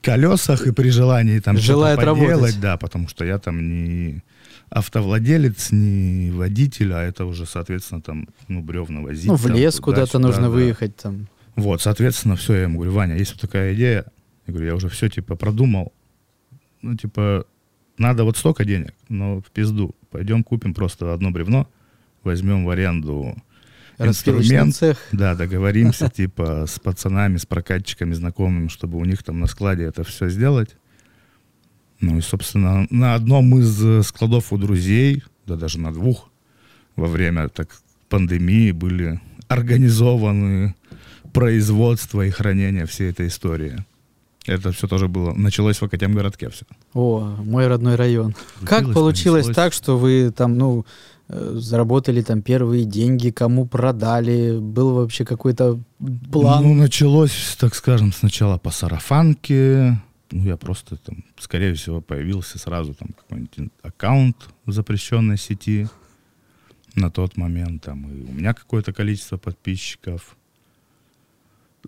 [0.00, 2.60] колесах и при желании там что-то Желает поделать, работать.
[2.60, 4.22] да, потому что я там не
[4.70, 9.26] автовладелец, не водитель, а это уже, соответственно, там, ну, бревна возить.
[9.26, 10.48] Ну, в там, лес куда-то сюда, нужно да.
[10.50, 11.28] выехать там.
[11.56, 14.06] Вот, соответственно, все, я ему говорю, Ваня, есть вот такая идея.
[14.46, 15.92] Я говорю, я уже все, типа, продумал.
[16.82, 17.46] Ну, типа,
[17.98, 19.94] надо вот столько денег, но в пизду.
[20.10, 21.68] Пойдем купим просто одно бревно,
[22.22, 23.36] возьмем в аренду
[23.98, 24.74] инструмент.
[24.74, 24.98] цех.
[25.12, 30.04] Да, договоримся, типа, с пацанами, с прокатчиками, знакомыми, чтобы у них там на складе это
[30.04, 30.76] все сделать.
[32.00, 36.30] Ну и, собственно, на одном из э, складов у друзей, да даже на двух,
[36.96, 37.68] во время так
[38.08, 40.74] пандемии были организованы
[41.32, 43.84] производство и хранение всей этой истории.
[44.46, 46.66] Это все тоже было, началось в Академгородке все.
[46.92, 48.34] О, мой родной район.
[48.64, 50.84] Как получилось так, что вы там, ну,
[51.28, 54.58] заработали там первые деньги, кому продали?
[54.58, 55.80] Был вообще какой-то
[56.30, 56.64] план?
[56.64, 60.00] Ну, началось, так скажем, сначала по сарафанке.
[60.30, 65.88] Ну, я просто там, скорее всего, появился сразу там какой-нибудь аккаунт в запрещенной сети
[66.94, 67.82] на тот момент.
[67.82, 70.36] Там и у меня какое-то количество подписчиков.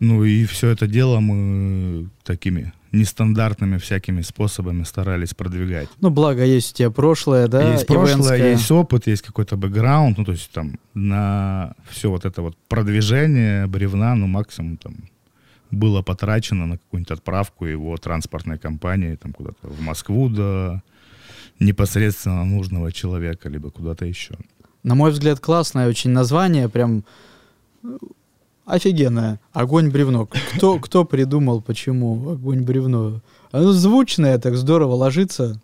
[0.00, 5.88] Ну и все это дело мы такими нестандартными всякими способами старались продвигать.
[6.00, 7.72] Ну, благо, есть у тебя прошлое, да?
[7.72, 8.50] есть прошлое, ивентское.
[8.52, 13.66] есть опыт, есть какой-то бэкграунд, ну, то есть там на все вот это вот продвижение
[13.66, 14.94] бревна, ну, максимум там
[15.70, 20.82] было потрачено на какую-нибудь отправку его транспортной компании там куда-то в Москву до
[21.58, 24.36] непосредственно нужного человека, либо куда-то еще.
[24.82, 27.04] На мой взгляд, классное очень название, прям
[28.66, 29.40] офигенное.
[29.52, 30.26] Огонь-бревно.
[30.26, 33.22] Кто, кто придумал, почему огонь-бревно?
[33.52, 35.60] Оно звучное, так здорово ложится.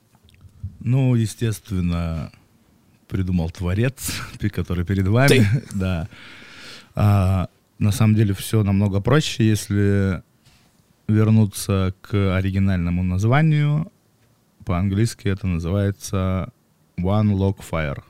[0.81, 2.31] Ну, естественно,
[3.09, 4.13] придумал творец,
[4.53, 5.47] который перед вами.
[5.75, 6.09] Да.
[6.95, 10.23] А, на самом деле все намного проще, если
[11.09, 13.91] вернуться к оригинальному названию.
[14.65, 16.53] По-английски это называется
[16.99, 18.03] One Log Fire.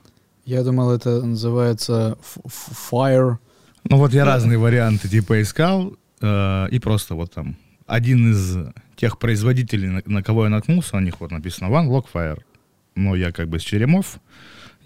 [0.45, 3.39] Я думал, это называется fire.
[3.89, 8.57] Ну вот я разные варианты типа искал, э, и просто вот там один из
[8.97, 12.41] тех производителей, на, на кого я наткнулся, на них вот написано One Log Fire.
[12.95, 14.21] Но я как бы с черемов,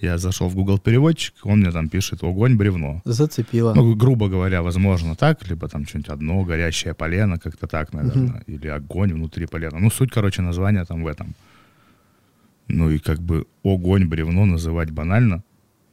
[0.01, 3.01] я зашел в Google переводчик, он мне там пишет огонь, бревно.
[3.05, 3.75] Зацепило.
[3.75, 8.69] Ну, грубо говоря, возможно так, либо там что-нибудь одно, горящее полено, как-то так, наверное, или
[8.69, 9.79] огонь внутри полена.
[9.79, 11.35] Ну, суть, короче, название там в этом.
[12.69, 15.43] Ну и как бы огонь, бревно называть банально.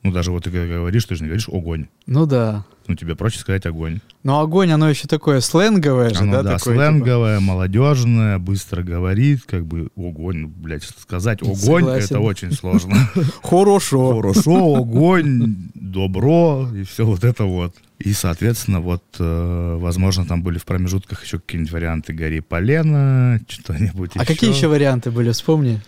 [0.03, 1.87] Ну, даже вот ты когда говоришь, ты же не говоришь огонь.
[2.07, 2.65] Ну да.
[2.87, 4.01] Ну, тебе проще сказать огонь.
[4.23, 6.43] Но огонь, оно еще такое сленговое же, Оно, да?
[6.43, 6.85] да, такое, типа?
[6.85, 12.95] сленговое, молодежное, быстро говорит, как бы огонь, ну, блядь, сказать огонь, это очень сложно.
[13.43, 14.17] Хорошо.
[14.17, 17.73] Хорошо, огонь, добро и все вот это вот.
[17.99, 24.11] И, соответственно, вот, э, возможно, там были в промежутках еще какие-нибудь варианты гори полена, что-нибудь
[24.15, 25.79] А какие еще варианты были, вспомни?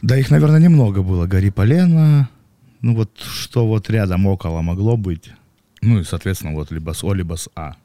[0.00, 1.26] Да их, наверное, немного было.
[1.26, 2.28] Гори полена,
[2.80, 5.32] ну вот что вот рядом около могло быть.
[5.82, 7.76] Ну и, соответственно, вот либо с О, либо с А.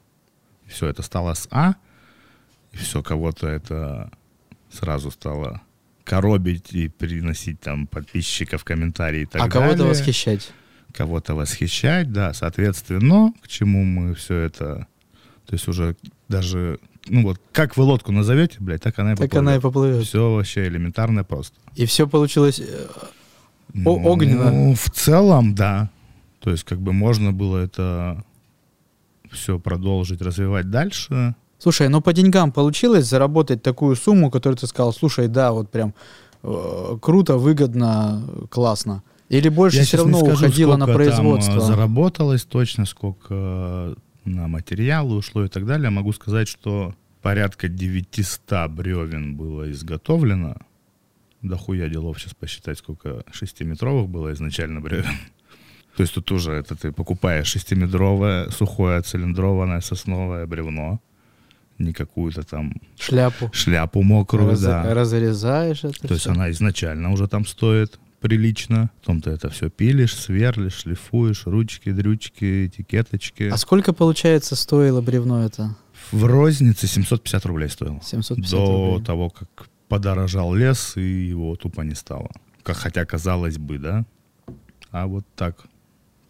[0.66, 1.76] Все это стало с А,
[2.72, 4.10] и все, кого-то это
[4.70, 5.62] сразу стало
[6.04, 9.76] коробить и приносить там подписчиков, комментарии и так а далее.
[9.76, 10.50] кого-то восхищать.
[10.92, 14.86] Кого-то восхищать, да, соответственно, к чему мы все это,
[15.46, 15.96] то есть уже
[16.28, 16.78] даже,
[17.08, 20.06] ну вот, как вы лодку назовете, блядь, так она и Так она и поплывет.
[20.06, 21.56] Все вообще элементарно просто.
[21.74, 22.86] И все получилось э,
[23.84, 24.50] О- огненно.
[24.50, 25.90] Ну, в целом, да.
[26.40, 28.24] То есть, как бы можно было это
[29.30, 31.34] все продолжить развивать дальше.
[31.58, 35.94] Слушай, ну по деньгам получилось заработать такую сумму, которую ты сказал, слушай, да, вот прям
[36.42, 39.02] э, круто, выгодно, классно.
[39.28, 41.56] Или больше Я все равно скажу, уходило на там, производство?
[41.56, 45.90] э, заработалось точно, сколько на материалы ушло и так далее.
[45.90, 50.56] Могу сказать, что порядка 900 бревен было изготовлено.
[51.48, 55.14] Да хуя делов сейчас посчитать, сколько шестиметровых было изначально бревен.
[55.96, 61.00] То есть тут уже это ты покупаешь шестиметровое, сухое, цилиндрованное сосновое бревно,
[61.78, 63.50] не какую-то там Шляпу.
[63.52, 64.94] шляпу мокрую, Раз- да.
[64.94, 66.32] Разрезаешь это То есть всё.
[66.32, 68.90] она изначально уже там стоит прилично.
[69.00, 73.44] Потом ты это все пилишь, сверлишь, шлифуешь, ручки, дрючки, этикеточки.
[73.44, 75.76] А сколько, получается, стоило бревно это?
[76.12, 78.00] В рознице 750 рублей стоило.
[78.02, 79.04] 750 До рублей.
[79.04, 82.30] того, как подорожал лес, и его тупо не стало.
[82.62, 84.04] Как, хотя казалось бы, да?
[84.90, 85.66] А вот так.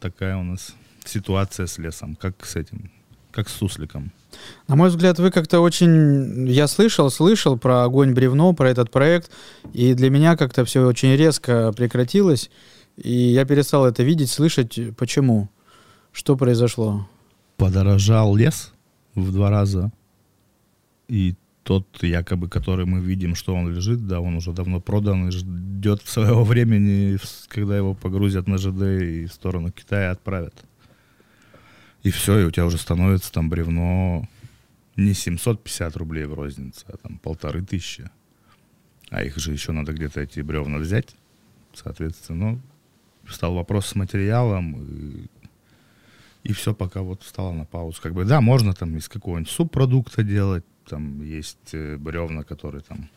[0.00, 2.16] Такая у нас ситуация с лесом.
[2.16, 2.90] Как с этим?
[3.30, 4.12] Как с сусликом.
[4.68, 6.46] На мой взгляд, вы как-то очень...
[6.48, 9.30] Я слышал, слышал про огонь бревно, про этот проект,
[9.72, 12.50] и для меня как-то все очень резко прекратилось,
[12.96, 14.78] и я перестал это видеть, слышать.
[14.96, 15.48] Почему?
[16.12, 17.08] Что произошло?
[17.56, 18.72] Подорожал лес
[19.14, 19.92] в два раза.
[21.08, 21.34] И
[21.66, 26.00] тот, якобы, который мы видим, что он лежит, да, он уже давно продан и ждет
[26.02, 30.54] своего времени, когда его погрузят на ЖД и в сторону Китая отправят.
[32.04, 34.28] И все, и у тебя уже становится там бревно
[34.94, 38.08] не 750 рублей в рознице, а там полторы тысячи.
[39.10, 41.16] А их же еще надо где-то эти бревна взять.
[41.74, 42.60] Соответственно, ну,
[43.28, 45.26] стал вопрос с материалом, и,
[46.44, 48.00] и все пока вот стало на паузу.
[48.00, 53.08] Как бы, да, можно там из какого-нибудь субпродукта делать, там есть э, бревна, которые там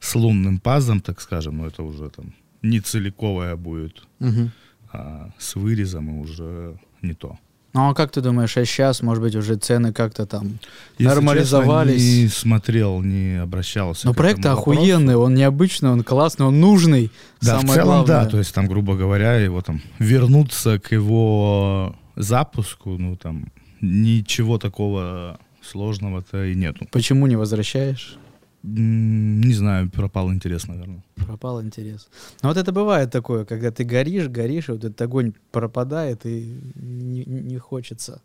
[0.00, 2.32] с лунным пазом, так скажем, но это уже там
[2.62, 4.50] не целиковая будет, Мгм.
[4.92, 7.38] а с вырезом и уже не то.
[7.74, 10.58] Ну а как ты думаешь, а сейчас, может быть, уже цены как-то там...
[10.98, 11.94] Если Нормализовались.
[12.02, 14.06] честно, не смотрел, не обращался.
[14.06, 14.60] Но проект вопросу.
[14.72, 17.10] охуенный, он необычный, он классный, он нужный.
[17.40, 18.06] Да, Самое в целом, главное.
[18.24, 23.46] да, то есть там, грубо говоря, его там вернуться к его запуску, ну там
[23.80, 26.86] ничего такого сложного-то и нету.
[26.90, 28.18] Почему не возвращаешь?
[28.62, 31.02] Не знаю, пропал интерес, наверное.
[31.16, 32.08] Пропал интерес.
[32.42, 36.60] Но вот это бывает такое, когда ты горишь, горишь, и вот этот огонь пропадает, и
[36.76, 38.22] не, не хочется.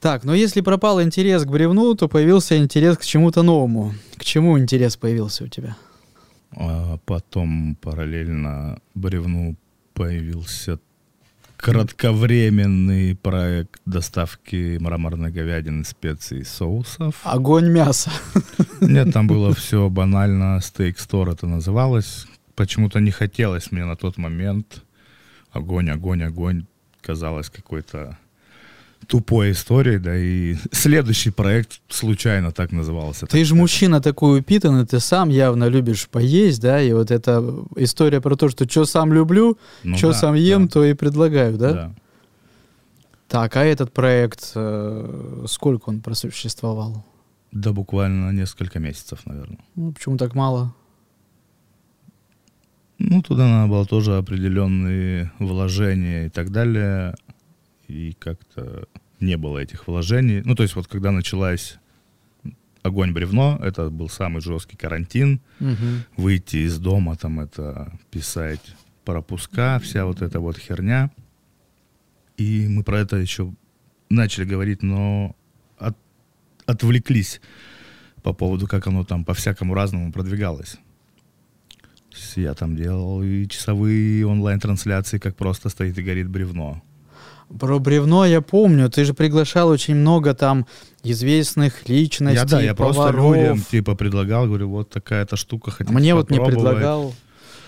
[0.00, 3.94] Так, но если пропал интерес к бревну, то появился интерес к чему-то новому.
[4.16, 5.76] К чему интерес появился у тебя?
[6.52, 9.56] А потом параллельно бревну
[9.94, 10.78] появился
[11.58, 17.16] кратковременный проект доставки мраморной говядины, специй соусов.
[17.24, 18.10] Огонь мяса.
[18.80, 22.26] Нет, там было все банально, стейк стор это называлось.
[22.54, 24.84] Почему-то не хотелось мне на тот момент.
[25.50, 26.66] Огонь, огонь, огонь.
[27.00, 28.18] Казалось какой-то
[29.06, 33.26] тупой историей, да и следующий проект случайно так назывался.
[33.26, 37.42] Ты так же мужчина такой упитанный, ты сам явно любишь поесть, да, и вот эта
[37.76, 40.94] история про то, что что сам люблю, Ну что да, сам ем, да, то и
[40.94, 41.72] предлагаю, да?
[41.72, 41.94] да.
[43.28, 47.04] Так, а этот проект, э, сколько он просуществовал?
[47.52, 49.58] Да буквально несколько месяцев, наверное.
[49.74, 50.74] Ну, почему так мало?
[52.98, 57.14] Ну, туда надо было тоже определенные вложения и так далее.
[57.88, 58.86] И как-то
[59.20, 60.42] не было этих вложений.
[60.44, 61.78] Ну, то есть вот когда началась
[62.82, 65.40] огонь бревно, это был самый жесткий карантин.
[65.58, 66.04] Мгм.
[66.16, 68.60] Выйти из дома, там это писать
[69.04, 71.10] пропуска, вся вот эта вот херня.
[72.36, 73.52] И мы про это еще
[74.10, 75.34] начали говорить, но
[75.78, 75.96] от-
[76.66, 77.40] отвлеклись
[78.22, 80.76] по поводу, как оно там по-всякому разному продвигалось.
[82.36, 86.82] Я там делал и часовые онлайн-трансляции, как просто стоит и горит бревно.
[87.58, 90.66] Про бревно я помню, ты же приглашал очень много там
[91.02, 93.34] известных личностей, я, да, я просто поваров.
[93.36, 97.14] людям типа предлагал, говорю, вот такая-то штука, хотите Мне вот не попробовать?» предлагал.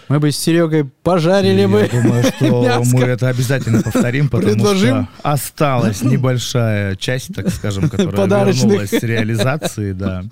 [0.09, 1.88] Мы бы с Серегой пожарили Я бы.
[1.90, 5.05] думаю, что мы это обязательно повторим, потому Предложим.
[5.05, 10.25] что осталась небольшая часть, так скажем, которая вернулась с реализации, да.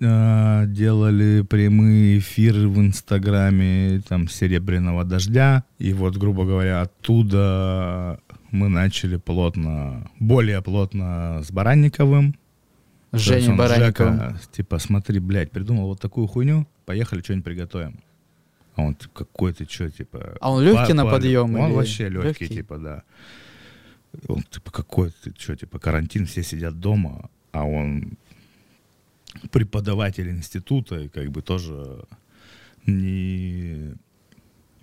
[0.00, 5.64] Э, Делали прямые эфиры в Инстаграме там Серебряного дождя.
[5.78, 8.18] И вот, грубо говоря, оттуда
[8.50, 12.34] мы начали плотно, более плотно с Баранниковым.
[13.12, 14.14] С Женей Баранниковым.
[14.14, 18.00] Жека, типа, смотри, блядь, придумал вот такую хуйню, поехали, что-нибудь приготовим.
[18.74, 20.36] А он, типа, какой ты, что, типа...
[20.40, 22.48] А он легкий на подъем Он или вообще легкий, легкий?
[22.48, 23.02] типа, да.
[24.28, 28.18] Он, типа, какой ты, что, типа, карантин, все сидят дома, а он
[29.50, 32.04] преподаватель института, и как бы тоже
[32.86, 33.94] не,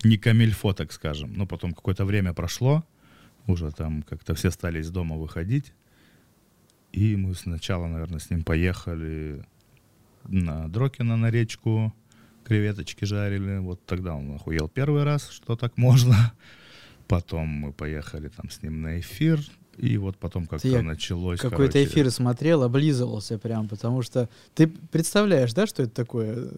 [0.04, 1.34] не камильфо, так скажем.
[1.34, 2.84] Но потом какое-то время прошло,
[3.48, 5.74] уже там как-то все стали из дома выходить,
[6.91, 9.46] и мы сначала, наверное, с ним поехали
[10.24, 11.93] на Дрокина на речку,
[12.46, 13.58] креветочки жарили.
[13.58, 16.34] Вот тогда он охуел первый раз, что так можно.
[17.08, 19.39] Потом мы поехали там с ним на эфир.
[19.78, 21.40] И вот потом как-то я началось.
[21.40, 26.50] Какой-то эфир смотрел, облизывался прям, потому что ты представляешь, да, что это такое?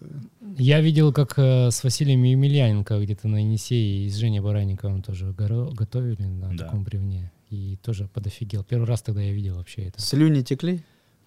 [0.56, 5.26] Я видел, как э, с Василием Емельяненко где-то на Енисее и с Женей Баранниковым тоже
[5.30, 6.64] горо- готовили на Да.
[6.64, 7.32] таком бревне.
[7.50, 8.62] И тоже подофигел.
[8.62, 10.00] Первый раз тогда я видел вообще это.
[10.02, 10.82] Слюни текли?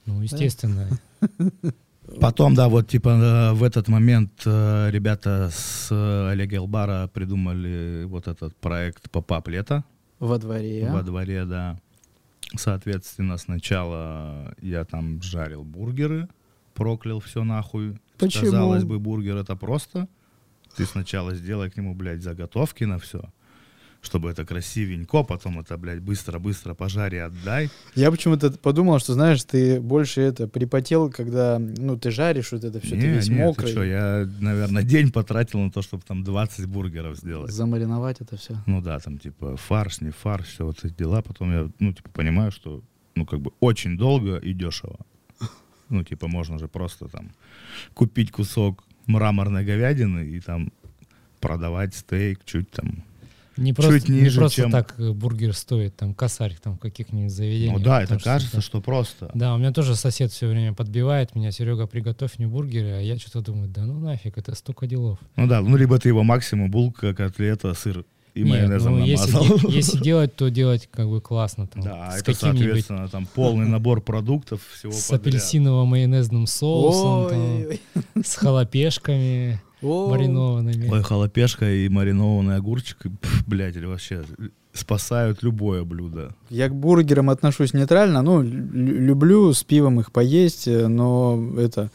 [0.06, 0.88] Ну, естественно.
[2.20, 8.04] Потом, да, вот типа э, в этот момент э, ребята с э, Олега Элбара придумали
[8.06, 9.84] вот этот проект «Попап лето»
[10.22, 10.88] Во дворе.
[10.92, 11.80] во дворе, да.
[12.56, 16.30] Соответственно, сначала я там жарил бургеры,
[16.76, 18.00] проклял все нахуй.
[18.20, 18.46] Почему?
[18.46, 20.08] Казалось бы, бургер это просто.
[20.78, 23.34] Ты сначала сделай к нему, блядь, заготовки на все,
[24.02, 27.70] чтобы это красивенько, потом это, блядь, быстро-быстро пожари, отдай.
[27.96, 32.80] Я почему-то подумал, что, знаешь, ты больше это припотел, когда, ну, ты жаришь вот это
[32.80, 33.74] все, ты Не, весь не, ты мокрый.
[33.74, 37.52] чё, я, наверное, день потратил на то, чтобы там 20 бургеров сделать.
[37.52, 38.58] Замариновать это все.
[38.66, 41.22] Ну да, там типа фарш, не фарш, все вот эти дела.
[41.22, 42.82] Потом я, ну, типа, понимаю, что,
[43.16, 45.00] ну, как бы очень долго и дешево.
[45.90, 47.32] Ну, типа, можно же просто там
[47.94, 50.72] купить кусок мраморной говядины и там
[51.40, 53.04] продавать стейк чуть там.
[53.62, 57.32] Не просто, Чуть не ниже, просто чем- так бургер стоит, там косарь там в каких-нибудь
[57.32, 57.78] заведениях.
[57.78, 59.30] Ну да, это что кажется, это- что просто.
[59.34, 63.18] Да, у меня тоже сосед все время подбивает меня, Серега, приготовь мне бургеры, а я
[63.18, 65.20] что-то думаю, да ну нафиг, это столько делов.
[65.36, 68.04] Ну да, ну либо ты его максимум булка, котлета, сыр
[68.34, 69.60] и Нет, майонезом ну, если, намазал.
[69.60, 71.68] де- если делать, то делать как бы классно.
[71.68, 75.36] Там, Да, с это, соответственно, там полный набор продуктов всего с подряд.
[75.36, 79.62] апельсиново-майонезным соусом, там, с халапешками.
[79.82, 80.90] Маринованными.
[80.90, 84.24] Ой, халапешка и маринованный огурчик, пф, блядь, или вообще
[84.74, 86.34] спасают любое блюдо.
[86.50, 88.22] Я к бургерам отношусь нейтрально.
[88.22, 91.92] Ну, лю- люблю с пивом их поесть, э, но это,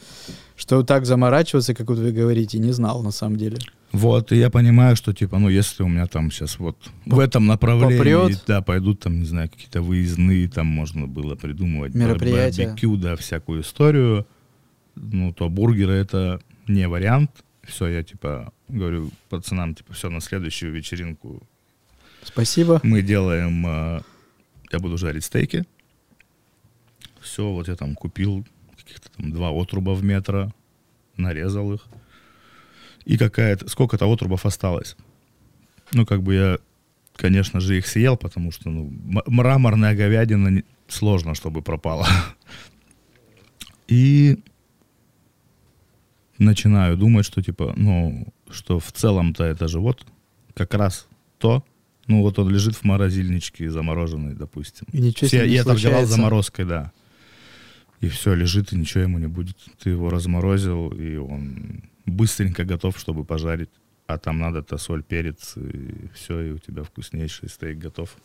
[0.55, 3.57] что так заморачиваться, как вот вы говорите, не знал на самом деле.
[3.93, 7.45] Вот, и я понимаю, что, типа, ну, если у меня там сейчас вот в этом
[7.47, 8.43] направлении, попрет.
[8.45, 12.67] да, пойдут там, не знаю, какие-то выездные, там можно было придумывать Мероприятия.
[12.67, 14.27] барбекю, да, всякую историю,
[14.95, 17.31] ну, то бургеры это не вариант.
[17.67, 21.43] Все, я, типа, говорю пацанам, типа, все, на следующую вечеринку
[22.23, 22.79] Спасибо.
[22.81, 24.01] мы делаем, э,
[24.71, 25.65] я буду жарить стейки.
[27.21, 28.45] Все, вот я там купил
[28.77, 30.53] каких-то там два отруба в метро,
[31.17, 31.85] нарезал их.
[33.03, 34.95] И какая-то, сколько-то отрубов осталось.
[35.91, 36.57] Ну, как бы я,
[37.15, 38.91] конечно же, их съел, потому что, ну,
[39.25, 42.07] мраморная говядина не- сложно, чтобы пропала.
[43.87, 44.39] И
[46.39, 50.05] начинаю думать, что, типа, ну, что в целом-то это же вот
[50.53, 51.07] как раз
[51.37, 51.63] то,
[52.07, 54.87] ну, вот он лежит в морозильничке замороженный, допустим.
[54.91, 56.91] И ничего Все- не я торговал заморозкой, да.
[57.99, 59.57] И все, лежит, и ничего ему не будет.
[59.83, 63.69] Ты его разморозил, и он быстренько готов, чтобы пожарить.
[64.05, 68.15] А там надо-то соль, перец, и все, и у тебя вкуснейший стейк готов.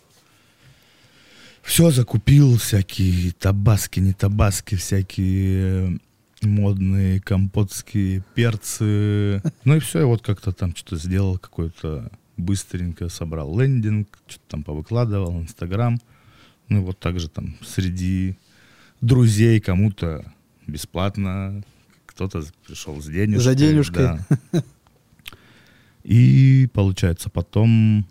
[1.62, 5.98] Все закупил, всякие табаски, не табаски, всякие
[6.42, 9.42] модные компотские перцы.
[9.64, 14.62] Ну и все, и вот как-то там что-то сделал, какой-то быстренько собрал лендинг, что-то там
[14.62, 15.98] повыкладывал, Инстаграм.
[16.68, 18.36] Ну и вот так же там среди
[19.00, 20.24] друзей кому-то
[20.66, 21.62] бесплатно,
[22.06, 23.44] кто-то пришел с денежкой.
[23.44, 24.18] За денежкой.
[24.50, 24.64] да.
[26.04, 28.06] И получается потом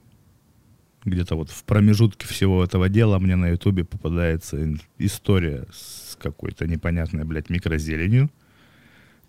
[1.03, 7.23] где-то вот в промежутке всего этого дела мне на ютубе попадается история с какой-то непонятной,
[7.25, 8.29] блядь, микрозеленью.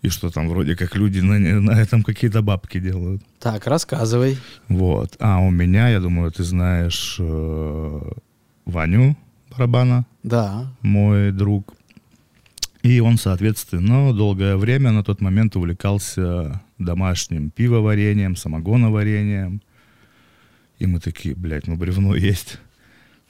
[0.01, 3.21] И что там вроде как люди на, на этом какие-то бабки делают.
[3.39, 4.37] Так, рассказывай.
[4.67, 5.15] Вот.
[5.19, 8.01] А у меня, я думаю, ты знаешь э,
[8.65, 9.15] Ваню
[9.49, 10.67] Барабана, Да.
[10.81, 11.73] мой друг.
[12.81, 19.61] И он, соответственно, долгое время на тот момент увлекался домашним пивоварением, самогоноварением.
[20.79, 22.59] И мы такие, блядь, ну бревно есть,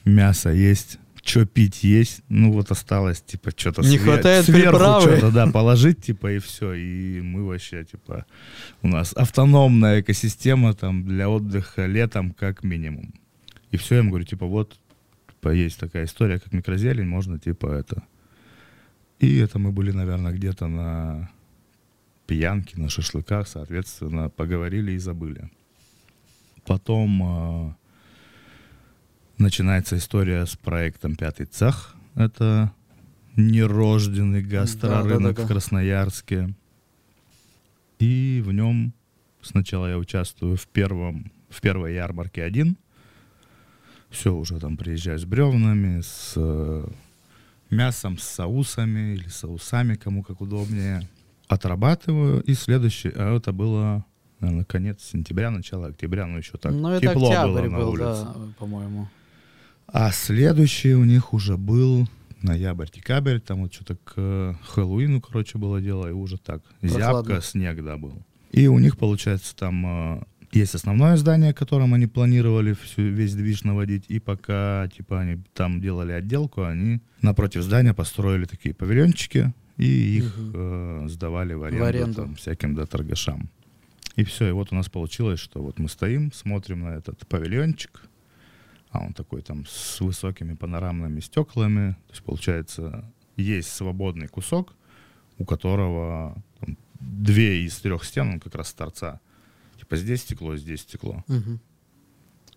[0.06, 2.22] мясо есть, что пить есть.
[2.30, 5.18] Ну вот осталось, типа, что-то Не хватает приправы.
[5.18, 6.74] что-то, да, положить, типа, и все.
[6.74, 8.26] И мы вообще, типа,
[8.82, 13.14] у нас автономная экосистема там для отдыха летом как минимум.
[13.72, 14.78] И все, я ему говорю, типа, вот,
[15.30, 18.04] типа, есть такая история, как микрозелень, можно, типа, это...
[19.20, 21.32] И это мы были, наверное, где-то на
[22.28, 25.50] пьянке, на шашлыках, соответственно, поговорили и забыли.
[26.66, 27.74] Потом э,
[29.38, 31.96] начинается история с проектом «Пятый цех».
[32.16, 32.72] Это
[33.36, 35.44] нерожденный гастрорынок Да-да-да-да.
[35.44, 36.54] в Красноярске.
[38.00, 38.94] И в нем
[39.42, 42.78] сначала я участвую в первом, в первой ярмарке один.
[44.10, 46.88] Все, уже там приезжаю с бревнами, с э,
[47.72, 51.08] мясом, с соусами или соусами, кому как удобнее.
[51.48, 52.42] Отрабатываю.
[52.44, 54.06] И следующий, а это было,
[54.40, 57.90] наверное, конец сентября, начало октября, ну еще так ну, это тепло было октябрь на был,
[57.90, 58.04] улице.
[58.04, 59.08] да, по-моему.
[59.88, 62.08] А следующий у них уже был
[62.42, 67.42] ноябрь, декабрь, там вот что-то к э, Хэллоуину, короче, было дело, и уже так, зябко,
[67.42, 68.14] снег, да, был.
[68.52, 73.64] И у них, получается, там э, есть основное здание, которым они планировали всю, весь движ
[73.64, 80.18] наводить, и пока, типа, они там делали отделку, они напротив здания построили такие павильончики, и
[80.18, 80.52] их Мгм.
[80.54, 82.14] э, сдавали в аренду, аренду.
[82.16, 83.50] там, всяким да, торгашам.
[84.16, 88.02] И все, и вот у нас получилось, что вот мы стоим, смотрим на этот павильончик,
[88.94, 91.94] а он такой там с высокими панорамными стеклами.
[92.08, 93.04] То есть, получается,
[93.36, 94.76] есть свободный кусок,
[95.40, 99.20] у которого там, две из трех стен, он как раз с торца.
[99.80, 101.24] Типа здесь стекло, здесь стекло.
[101.28, 101.60] Мгм.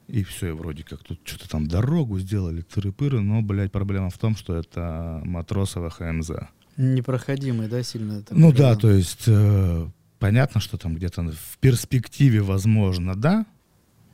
[0.09, 4.19] И все, и вроде как тут что-то там дорогу сделали, тыры-пыры, но, блядь, проблема в
[4.19, 6.33] том, что это матросово ХМЗ.
[6.77, 8.23] Непроходимый, да, сильно?
[8.31, 8.79] ну да, район?
[8.79, 13.47] то есть э, понятно, что там где-то в перспективе, возможно, да,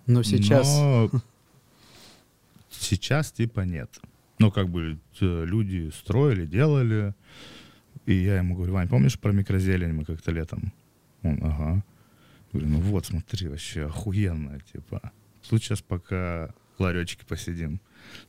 [0.06, 0.68] Но сейчас...
[0.68, 1.10] но
[2.82, 3.90] сейчас типа нет.
[4.38, 7.14] Ну, как бы э, люди строили, делали,
[8.06, 10.72] и я ему говорю, Вань, помнишь про микрозелень мы как-то летом?
[11.22, 11.84] Он, ага.
[12.52, 15.12] Говорю, ну вот, смотри, вообще охуенно, типа.
[15.48, 17.80] Тут сейчас пока ларечки посидим.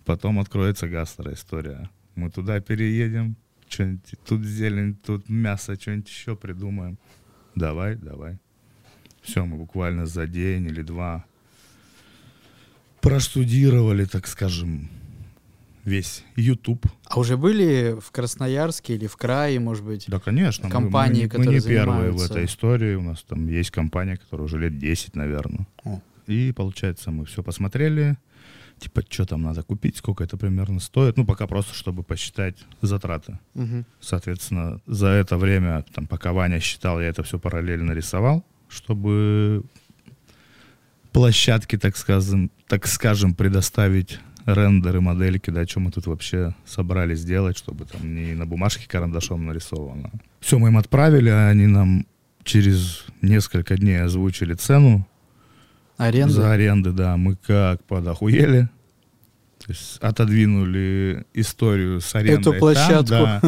[0.06, 1.90] Потом откроется гастро история.
[2.16, 3.36] Мы туда переедем,
[3.68, 6.98] что-нибудь, тут зелень, тут мясо, что-нибудь еще придумаем.
[7.56, 8.38] Давай, давай.
[9.22, 11.26] Все, мы буквально за день или два
[13.04, 14.90] проштудировали, так скажем,
[15.86, 16.86] весь YouTube.
[17.06, 20.06] А уже были в Красноярске или в крае, может быть?
[20.08, 20.66] Да, конечно.
[20.68, 22.96] мы- Компании, мы, мы которые не первые в этой истории.
[22.96, 25.68] У нас там есть компания, которая уже лет 10, наверное.
[25.84, 26.00] О.
[26.28, 28.18] И, получается, мы все посмотрели.
[28.80, 31.18] Типа, что там надо купить, сколько это примерно стоит.
[31.18, 33.38] Ну, пока просто, чтобы посчитать затраты.
[33.54, 33.86] Мгм.
[34.00, 39.64] Соответственно, за это время, там, пока Ваня считал, я это все параллельно рисовал, чтобы
[41.14, 47.58] площадки, так скажем, так скажем, предоставить рендеры, модельки, да, что мы тут вообще собрались сделать,
[47.58, 50.12] чтобы там не на бумажке карандашом нарисовано.
[50.42, 52.06] Все, мы им отправили, а они нам
[52.44, 55.08] через несколько дней озвучили цену
[55.98, 56.34] Аренда?
[56.34, 57.16] за аренды, да.
[57.16, 58.70] Мы как подохуели.
[59.66, 63.06] То есть отодвинули историю с арендой Эту там, площадку.
[63.10, 63.42] да,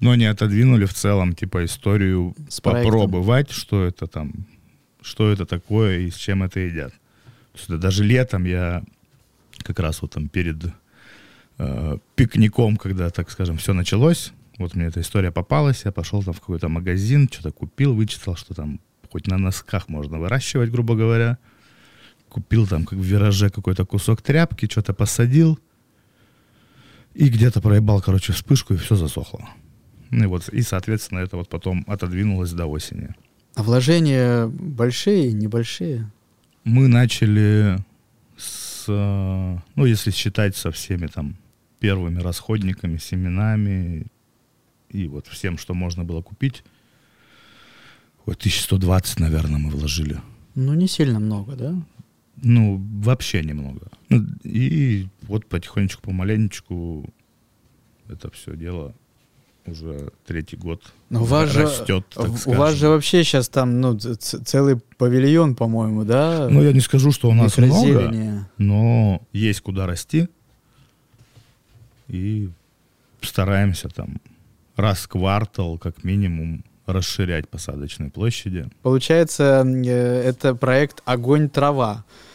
[0.00, 2.90] но не отодвинули в целом, типа, историю С проектом.
[2.92, 4.46] попробовать, что это там,
[5.02, 6.92] что это такое и с чем это едят.
[7.54, 8.82] Есть даже летом я
[9.58, 10.56] как раз вот там перед
[11.58, 16.34] э, пикником, когда, так скажем, все началось, вот мне эта история попалась, я пошел там
[16.34, 18.80] в какой-то магазин, что-то купил, вычитал, что там
[19.10, 21.38] хоть на носках можно выращивать, грубо говоря.
[22.28, 25.58] Купил там как в вираже какой-то кусок тряпки, что-то посадил.
[27.12, 29.50] И где-то проебал, короче, вспышку, и все засохло.
[30.10, 33.10] Ну и вот, и, соответственно, это вот потом отодвинулось до осени.
[33.54, 36.10] А вложения большие, небольшие?
[36.64, 37.78] Мы начали
[38.36, 41.36] с, э, ну, если считать со всеми там
[41.78, 44.06] первыми расходниками, семенами
[44.88, 46.64] и вот всем, что можно было купить,
[48.24, 50.20] вот 1120, наверное, мы вложили.
[50.54, 51.74] Ну, не сильно много, да?
[52.36, 53.88] Ну, вообще немного.
[54.08, 57.12] Ну, И вот потихонечку, помаленечку
[58.08, 58.94] это все дело
[59.66, 62.58] уже третий год Но у вас же, растет, в- у скажем.
[62.60, 66.48] вас же вообще сейчас там ну, целый павильон, по-моему, да?
[66.50, 70.28] Ну, я не скажу, что у нас много, но есть куда расти.
[72.08, 72.50] И
[73.20, 74.20] стараемся там
[74.76, 78.68] раз в квартал, как минимум, расширять посадочные площади.
[78.82, 82.04] Получается, э, это проект «Огонь трава».
[82.08, 82.31] Э,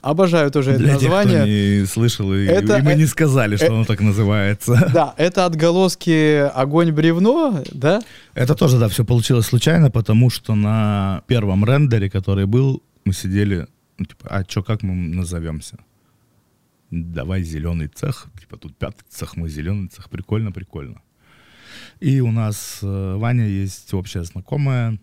[0.00, 1.38] Обожаю тоже это Для тех, название.
[1.40, 4.90] кто не слышал, и, Это- и мы э- не сказали, что э- оно так называется.
[4.94, 8.00] Да, это отголоски «Огонь бревно», да?
[8.34, 13.66] Это тоже, да, все получилось случайно, потому что на первом рендере, который был, мы сидели,
[13.98, 15.76] ну, типа, а что, как мы назовемся?
[16.90, 21.02] Давай зеленый цех, типа тут пятый цех, мы зеленый цех, прикольно, прикольно.
[22.00, 24.98] И у нас э, Ваня есть общая знакомая,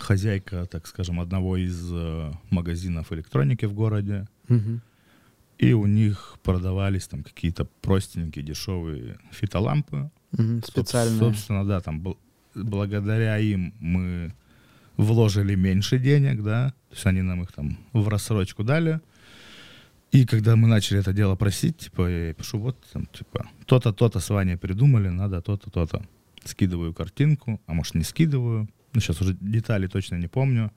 [0.00, 4.26] хозяйка, так скажем, одного из э, магазинов электроники в городе.
[5.58, 10.10] И у них продавались там какие-то простенькие дешевые фитолампы.
[10.32, 11.18] Соб- Специальные.
[11.18, 12.16] Собственно, да, там бл-
[12.54, 14.32] благодаря им мы
[14.96, 19.00] вложили меньше денег, да, то есть они нам их там в рассрочку дали.
[20.12, 24.18] И когда мы начали это дело просить, типа, я пишу, вот, там, типа, то-то, то-то
[24.18, 26.02] с Ваней придумали, надо то-то, то-то.
[26.44, 30.70] Скидываю картинку, а может не скидываю, ну, сейчас уже детали точно не помню.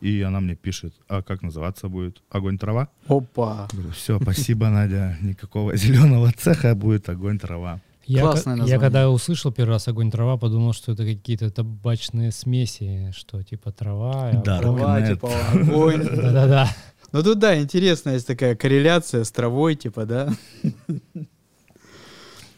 [0.00, 2.22] И она мне пишет, а как называться будет?
[2.30, 2.88] Огонь трава?
[3.06, 3.68] Опа.
[3.72, 7.80] Говорю, все, спасибо, Надя, никакого зеленого цеха, будет огонь трава.
[8.06, 8.80] Я, Классное ка- я название.
[8.80, 14.30] когда услышал первый раз огонь трава, подумал, что это какие-то табачные смеси, что типа трава.
[14.30, 14.76] и Да, огонь.
[14.78, 16.02] Трава, типа огонь.
[16.04, 16.70] Да-да-да.
[17.12, 20.32] Ну тут, да, интересная есть такая корреляция с травой, типа, да?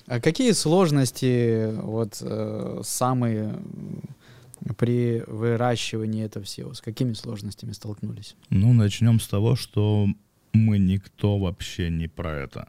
[0.07, 3.55] А какие сложности вот э, самые
[4.76, 6.74] при выращивании этого всего?
[6.74, 8.36] С какими сложностями столкнулись?
[8.50, 10.08] Ну, начнем с того, что
[10.52, 12.68] мы никто вообще не про это.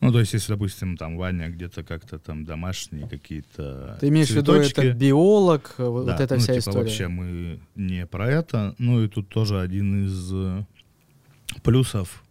[0.00, 4.36] Ну, то есть, если, допустим, там Ваня где-то как-то там домашние какие-то Ты имеешь в
[4.36, 4.80] виду, цветочки.
[4.80, 6.78] это биолог, э, вот Да, вот эта ну, вся типа, история?
[6.84, 8.74] вообще мы не про это.
[8.78, 10.64] Ну, и тут тоже один из э,
[11.62, 12.22] плюсов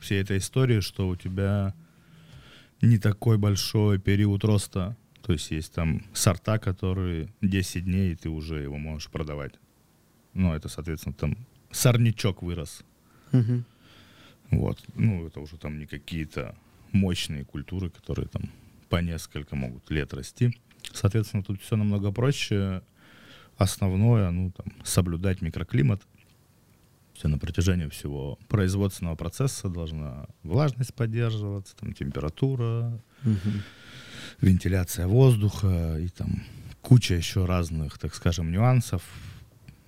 [0.00, 1.74] всей этой истории, что у тебя
[2.80, 4.96] не такой большой период роста.
[5.24, 9.54] То есть есть там сорта, которые 10 дней, и ты уже его можешь продавать.
[10.34, 11.38] Ну, это, соответственно, там
[11.70, 12.84] сорнячок вырос.
[13.32, 13.64] Мгм.
[14.50, 14.84] Вот.
[14.94, 16.54] Ну, это уже там не какие-то
[16.92, 18.42] мощные культуры, которые там
[18.90, 20.54] по несколько могут лет расти.
[20.92, 22.82] Соответственно, тут все намного проще.
[23.56, 26.02] Основное, ну, там, соблюдать микроклимат.
[27.14, 33.62] Все на протяжении всего производственного процесса должна влажность поддерживаться, там, температура, Мгм.
[34.44, 36.42] Вентиляция воздуха и там
[36.82, 39.02] куча еще разных, так скажем, нюансов.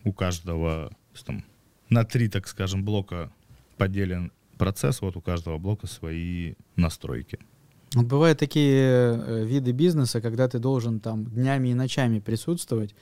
[0.05, 0.91] У каждого
[1.25, 1.45] там,
[1.91, 3.31] на три, так скажем, блока
[3.77, 7.39] поделен процесс, вот у каждого блока свои настройки.
[7.95, 12.95] Вот бывают такие э, виды бизнеса, когда ты должен там днями и ночами присутствовать,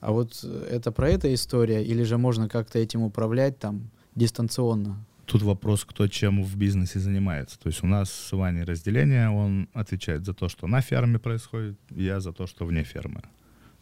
[0.00, 5.04] а вот э, это про это история, или же можно как-то этим управлять там дистанционно?
[5.28, 7.58] Тут вопрос, кто чем в бизнесе занимается.
[7.58, 11.78] То есть у нас с Ваней разделение, он отвечает за то, что на ферме происходит,
[11.90, 13.20] я за то, что вне фермы.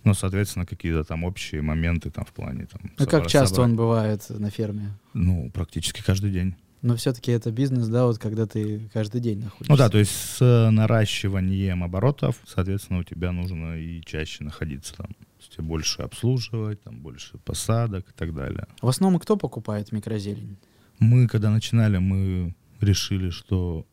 [0.02, 2.90] Ну, соответственно, какие-то там общие моменты там в плане там...
[2.98, 3.70] Ну как часто собрать.
[3.70, 4.90] он бывает на ферме?
[5.14, 6.56] Ну, практически каждый день.
[6.82, 9.70] Но все-таки это бизнес, да, вот когда ты каждый день находишься.
[9.70, 14.94] Ну да, то есть с э, наращиванием оборотов, соответственно, у тебя нужно и чаще находиться
[14.96, 15.06] там.
[15.06, 18.66] То есть тебе больше обслуживать, там больше посадок и так далее.
[18.82, 20.56] В основном кто покупает микрозелень?
[20.98, 23.86] Мы, когда начинали, мы решили, что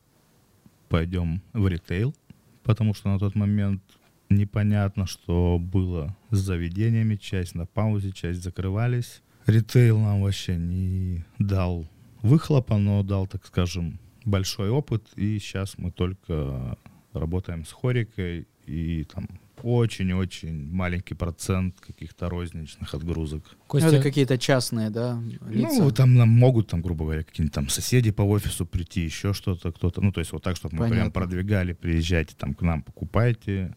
[0.88, 2.14] пойдем в ритейл,
[2.62, 3.82] потому что на тот момент
[4.30, 9.22] непонятно, что было с заведениями, часть на паузе, часть закрывались.
[9.46, 11.86] Ритейл нам вообще не дал
[12.22, 16.78] выхлопа, но дал, так скажем, большой опыт, и сейчас мы только
[17.12, 19.28] работаем с хорикой, и там
[19.62, 23.42] очень-очень маленький процент каких-то розничных отгрузок.
[23.52, 25.82] Ну, Костя, это какие-то частные, да, лица?
[25.82, 29.72] Ну, там нам могут, там, грубо говоря, какие-нибудь там соседи по офису прийти, еще что-то,
[29.72, 30.00] кто-то.
[30.00, 31.10] Ну, то есть вот так, чтобы мы прям Понятно.
[31.12, 33.76] продвигали, приезжайте там к нам, покупайте.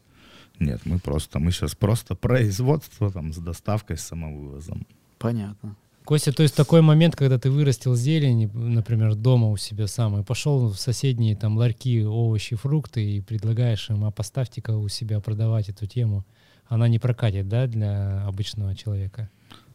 [0.60, 4.86] Нет, мы просто, мы сейчас просто производство там с доставкой, с самовывозом.
[5.20, 5.76] Понятно.
[6.08, 10.24] Костя, то есть такой момент, когда ты вырастил зелень, например, дома у себя сам, и
[10.24, 15.68] пошел в соседние там ларьки, овощи, фрукты, и предлагаешь им, а поставьте-ка у себя продавать
[15.68, 16.26] эту тему,
[16.66, 19.30] она не прокатит, да, для обычного человека?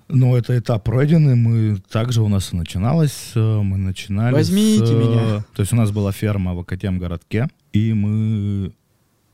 [0.08, 4.90] Но это этап пройденный, мы также у нас и начиналось, э, мы начинали Возьмите с,
[4.90, 5.44] э, меня.
[5.54, 8.72] То есть у нас была ферма в Акатем городке, и мы,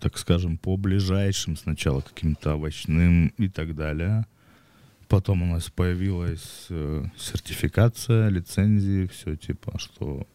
[0.00, 4.26] так скажем, по ближайшим сначала каким-то овощным и так далее.
[5.08, 10.26] Потом у нас появилась э, сертификация, лицензии, все типа, что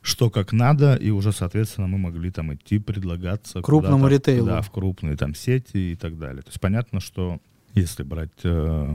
[0.00, 3.62] что как надо, и уже, соответственно, мы могли там идти, предлагаться.
[3.62, 4.46] Крупному ритейлу.
[4.46, 6.42] Да, в крупные там сети и так далее.
[6.42, 7.38] То есть понятно, что
[7.74, 8.94] если брать э,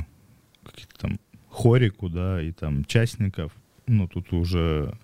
[0.64, 3.54] какие-то там хорику, да, и там частников,
[3.88, 4.98] ну, тут уже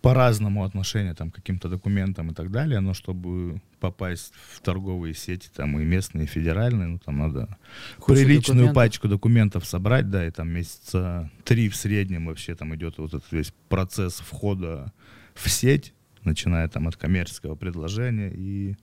[0.00, 5.48] по-разному отношение там к каким-то документам и так далее, но чтобы попасть в торговые сети,
[5.54, 7.58] там и местные, и федеральные, ну, там надо
[7.98, 8.74] Куча приличную документов.
[8.74, 13.30] пачку документов собрать, да, и там месяца три в среднем вообще там идет вот этот
[13.32, 14.92] весь процесс входа
[15.34, 18.76] в сеть, начиная там от коммерческого предложения, и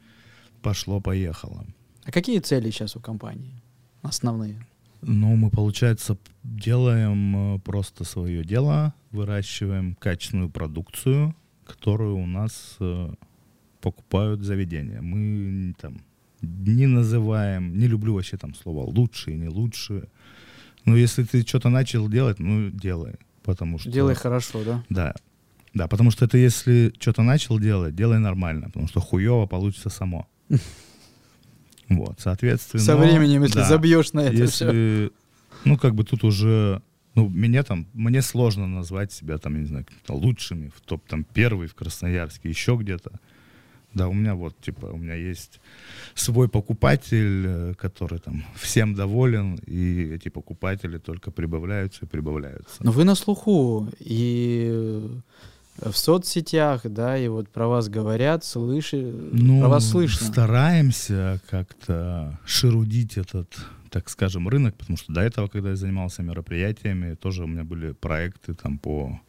[0.62, 1.66] пошло-поехало.
[2.04, 3.62] А какие цели сейчас у компании?
[4.02, 4.66] Основные.
[5.02, 11.36] Ну, мы, получается, делаем э, просто свое дело, выращиваем качественную продукцию,
[11.66, 13.14] которую у нас э,
[13.82, 15.02] покупают заведения.
[15.02, 16.02] Мы там
[16.42, 20.10] не называем, не люблю вообще там слово лучшие, не лучшие.
[20.86, 23.16] Но если ты что-то начал делать, ну, делай.
[23.44, 23.92] Потому что...
[23.92, 24.84] Делай хорошо, да?
[24.90, 25.14] Да.
[25.74, 30.28] Да, потому что это если что-то начал делать, делай нормально, потому что хуево получится само.
[31.90, 32.84] Вот, соответственно...
[32.84, 33.68] Со временем, если да.
[33.68, 34.66] забьешь на это все.
[34.66, 35.12] Если,
[35.66, 36.82] ну, как бы тут уже,
[37.16, 41.08] ну, мне там, мне сложно назвать себя там, я не знаю, какими-то лучшими, в топ
[41.08, 43.20] там первый в Красноярске, еще где-то.
[43.94, 45.60] Да, у меня вот, типа, у меня есть
[46.14, 52.76] свой покупатель, э, который там всем доволен, и эти покупатели только прибавляются и прибавляются.
[52.82, 55.02] Но вы на слуху и
[55.82, 58.98] в соцсетях, да, и вот про вас говорят, слыши,
[59.32, 60.26] Ну, про вас слышно.
[60.28, 63.56] стараемся как-то шерудить этот,
[63.90, 67.92] так скажем, рынок, потому что до этого, когда я занимался мероприятиями, тоже у меня были
[67.92, 69.20] проекты там по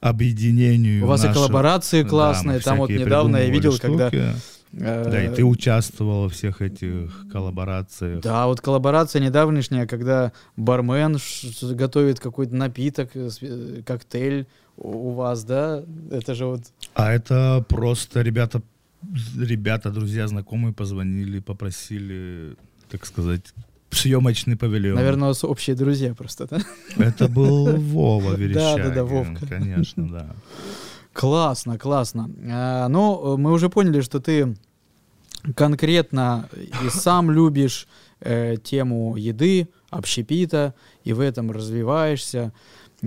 [0.00, 1.04] объединению.
[1.04, 4.08] У вас и наших- коллаборации Да, классные, мы там вот недавно я видел, когда...
[4.08, 4.24] штуки.
[4.72, 8.20] э, Да, и ты участвовал во всех этих коллаборациях.
[8.22, 11.18] Да, вот коллаборация недавнешняя, когда бармен
[11.74, 15.82] готовит какой-то напиток, э, э, коктейль у вас, да?
[16.10, 16.60] Это же вот
[16.94, 18.62] А это просто ребята,
[19.38, 22.56] ребята, друзья, знакомые позвонили, попросили,
[22.90, 23.52] так сказать,
[23.90, 24.96] съемочный павильон.
[24.96, 26.60] Наверное, у вас общие друзья просто, да?
[26.96, 28.82] Это был Вова Верещагин.
[28.82, 29.46] Да, да, да, Вовка.
[29.46, 30.34] Конечно, да.
[31.12, 32.30] Классно, классно.
[32.50, 34.56] А, ну, мы уже поняли, что ты
[35.54, 37.86] конкретно и сам любишь
[38.20, 42.52] э, тему еды, общепита, и в этом развиваешься.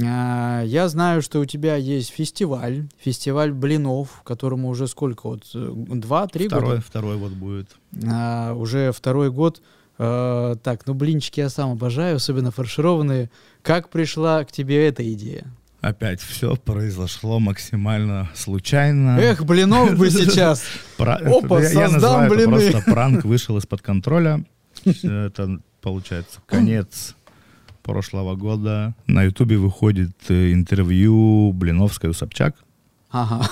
[0.04, 5.72] А, я знаю, что у тебя есть фестиваль, фестиваль блинов, которому уже сколько, вот э,
[5.74, 6.82] два-три года?
[6.82, 7.70] Второй, вот будет.
[8.06, 9.62] А, уже второй год.
[9.98, 13.30] А, так, ну блинчики я сам обожаю, особенно фаршированные.
[13.62, 15.46] Как пришла к тебе эта идея?
[15.80, 19.18] Опять все произошло максимально случайно.
[19.20, 20.64] Эх, блинов бы сейчас.
[20.98, 22.72] Опа, создам блины.
[22.72, 24.44] просто пранк вышел из-под контроля.
[24.84, 27.16] Это получается конец
[27.86, 28.96] прошлого года.
[29.08, 32.56] На Ютубе выходит э, интервью Блиновской у Собчак.
[33.12, 33.48] Ага.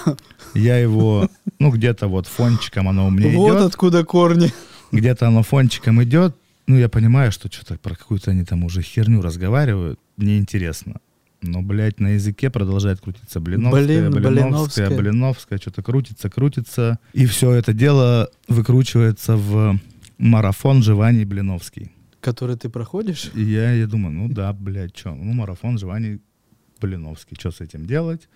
[0.55, 1.29] Я его,
[1.59, 3.61] ну, где-то вот фончиком оно у меня Вот идет.
[3.61, 4.51] откуда корни.
[4.91, 6.35] Где-то оно фончиком идет.
[6.67, 9.99] Ну, я понимаю, что что-то про какую-то они там уже херню разговаривают.
[10.17, 10.95] Мне интересно.
[11.41, 14.89] Но, блядь, на языке продолжает крутиться Блиновская, Блин, Блиновская, Блиновская.
[14.97, 16.99] Блиновская, что-то крутится, крутится.
[17.13, 19.77] И все это дело выкручивается в
[20.17, 21.91] марафон Живаний Блиновский.
[22.23, 23.31] Который ты проходишь?
[23.35, 25.13] И я, я думаю, ну да, блядь, что?
[25.13, 26.21] Ну, марафон Живаний
[26.79, 27.35] Блиновский.
[27.37, 28.29] Что с этим делать?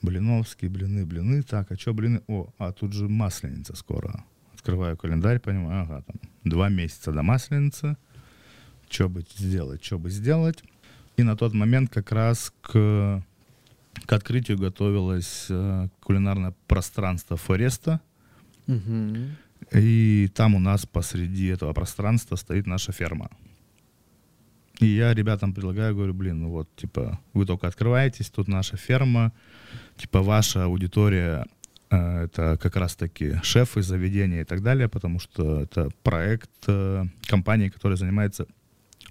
[0.00, 1.42] Блиновский, блины, блины.
[1.42, 2.22] Так, а что блины?
[2.28, 4.24] О, а тут же масленица скоро.
[4.54, 7.96] Открываю календарь, понимаю, ага, там два месяца до масленицы.
[8.88, 10.62] Что бы сделать, что бы сделать?
[11.16, 13.24] И на тот момент как раз к,
[14.06, 18.00] к открытию готовилось э, кулинарное пространство Фореста.
[18.68, 19.36] Мгм.
[19.72, 23.30] И там у нас посреди этого пространства стоит наша ферма.
[24.80, 29.32] И я ребятам предлагаю, говорю, блин, ну вот, типа, вы только открываетесь, тут наша ферма,
[29.96, 31.44] типа, ваша аудитория
[31.90, 37.68] э, это как раз-таки шефы заведения и так далее, потому что это проект э, компании,
[37.68, 38.46] которая занимается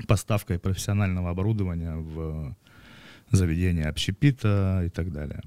[0.07, 2.55] поставкой профессионального оборудования в
[3.29, 5.41] заведение общепита и так далее.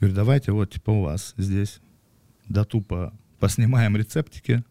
[0.00, 1.80] Говорю, давайте вот, типа, у вас здесь,
[2.48, 4.62] да тупо поснимаем рецептики,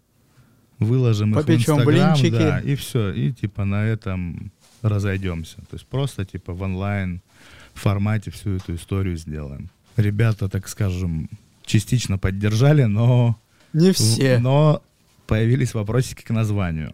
[0.79, 2.37] выложим их в Попечем Инстаграм, блинчики.
[2.39, 4.51] да, и все, и типа на этом
[4.81, 5.57] разойдемся.
[5.57, 7.21] То есть просто типа в онлайн
[7.73, 9.69] формате всю эту историю сделаем.
[9.97, 11.29] Ребята, так скажем,
[11.65, 13.37] частично поддержали, но,
[13.73, 14.39] Не все.
[14.39, 14.81] но
[15.27, 16.93] появились вопросики к названию.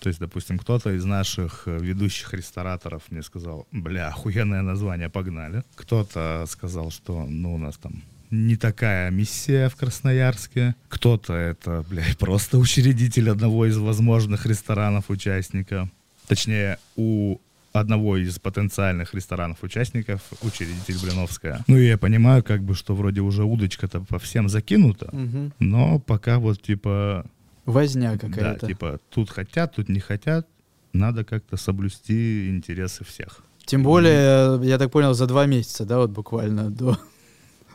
[0.00, 5.62] То есть, допустим, кто-то из наших э, ведущих рестораторов мне сказал, бля, охуенное название, погнали.
[5.74, 10.74] Кто-то сказал, что, ну, у нас там не такая миссия в Красноярске.
[10.88, 15.90] Кто-то это, блядь, просто учредитель одного из возможных ресторанов участника.
[16.26, 17.38] Точнее, у
[17.72, 21.64] одного из потенциальных ресторанов участников учредитель Блиновская.
[21.66, 25.52] Ну и я понимаю, как бы, что вроде уже удочка-то по всем закинута, Мгм.
[25.58, 27.26] но пока вот типа
[27.66, 28.66] Возня да, какая-то.
[28.68, 30.46] типа тут хотят, тут не хотят,
[30.92, 33.40] надо как-то соблюсти интересы всех.
[33.66, 36.96] Тем более, я так понял, за два месяца, да, вот буквально до,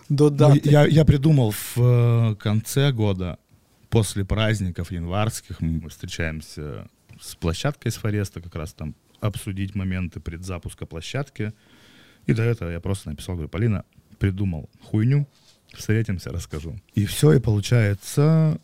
[0.09, 0.61] до Ну, даты.
[0.69, 3.37] я, я придумал в э, конце года,
[3.89, 6.87] после праздников январских, мы встречаемся
[7.19, 11.53] с площадкой с Фореста, как раз там обсудить моменты предзапуска площадки.
[12.25, 13.83] И до этого я просто написал, говорю, Полина,
[14.19, 15.27] придумал хуйню,
[15.73, 16.79] встретимся, расскажу.
[16.93, 18.59] И все, и получается,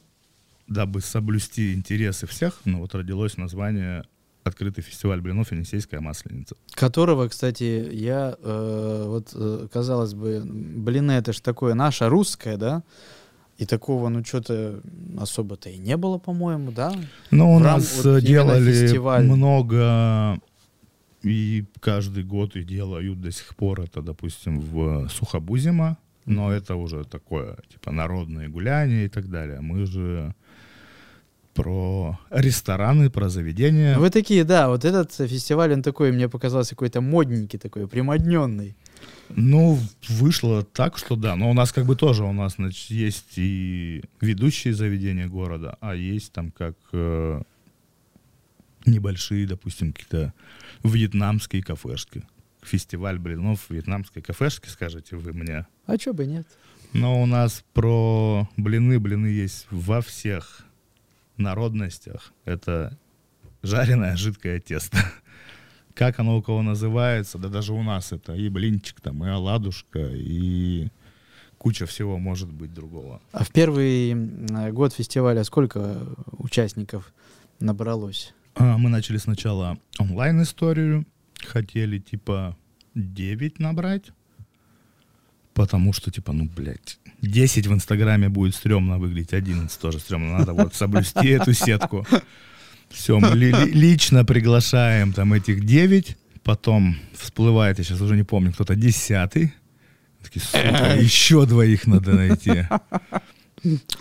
[0.67, 4.03] дабы соблюсти интересы всех, ну вот родилось название
[4.45, 6.55] «Открытый фестиваль блинов Енисейская масленица».
[6.75, 12.83] Которого, кстати, я, э, вот, э, казалось бы, блин, это ж такое наше русское, да?
[13.57, 14.81] И такого, ну, что-то
[15.17, 16.93] особо-то и не было, по-моему, да?
[17.31, 19.23] Ну, у рам- нас вот э, делали фестиваль.
[19.25, 20.39] много,
[21.23, 27.03] и каждый год и делают до сих пор это, допустим, в Сухобузимо, но это уже
[27.03, 29.61] такое, типа, народные гуляния и так далее.
[29.61, 30.35] Мы же
[31.55, 33.97] про рестораны, про заведения.
[33.97, 38.75] Вы такие, да, вот этот фестиваль, он такой, мне показался какой-то модненький такой, примодненный.
[39.29, 39.79] Ну,
[40.09, 41.35] вышло так, что да.
[41.35, 45.95] Но у нас как бы тоже, у нас значит, есть и ведущие заведения города, а
[45.95, 47.41] есть там как э,
[48.85, 50.33] небольшие, допустим, какие-то
[50.83, 52.23] вьетнамские кафешки.
[52.63, 55.65] Фестиваль блинов вьетнамской кафешки, скажете вы мне.
[55.85, 56.47] А чё бы нет?
[56.91, 60.64] Но у нас про блины, блины есть во всех
[61.37, 62.33] народностях.
[62.45, 62.97] Это
[63.63, 64.97] жареное жидкое тесто.
[65.93, 69.99] Как оно у кого называется, да даже у нас это и блинчик там, и оладушка,
[69.99, 70.89] и
[71.57, 73.21] куча всего может быть другого.
[73.31, 74.13] А в первый
[74.71, 75.97] год фестиваля сколько
[76.37, 77.13] участников
[77.59, 78.33] набралось?
[78.55, 81.05] А, Мы начали сначала онлайн-историю,
[81.41, 82.57] хотели типа
[82.93, 84.11] 9 набрать.
[85.55, 90.37] Потому что, типа, ну, блядь, 10 в Инстаграме будет стрёмно выглядеть, 11 тоже стрёмно.
[90.37, 92.05] Надо вот соблюсти эту сетку.
[92.89, 98.23] Все, мы ли- ли- лично приглашаем там этих 9, потом всплывает, я сейчас уже не
[98.23, 99.53] помню, кто-то десятый.
[100.23, 102.67] Такие, сука, еще двоих надо найти.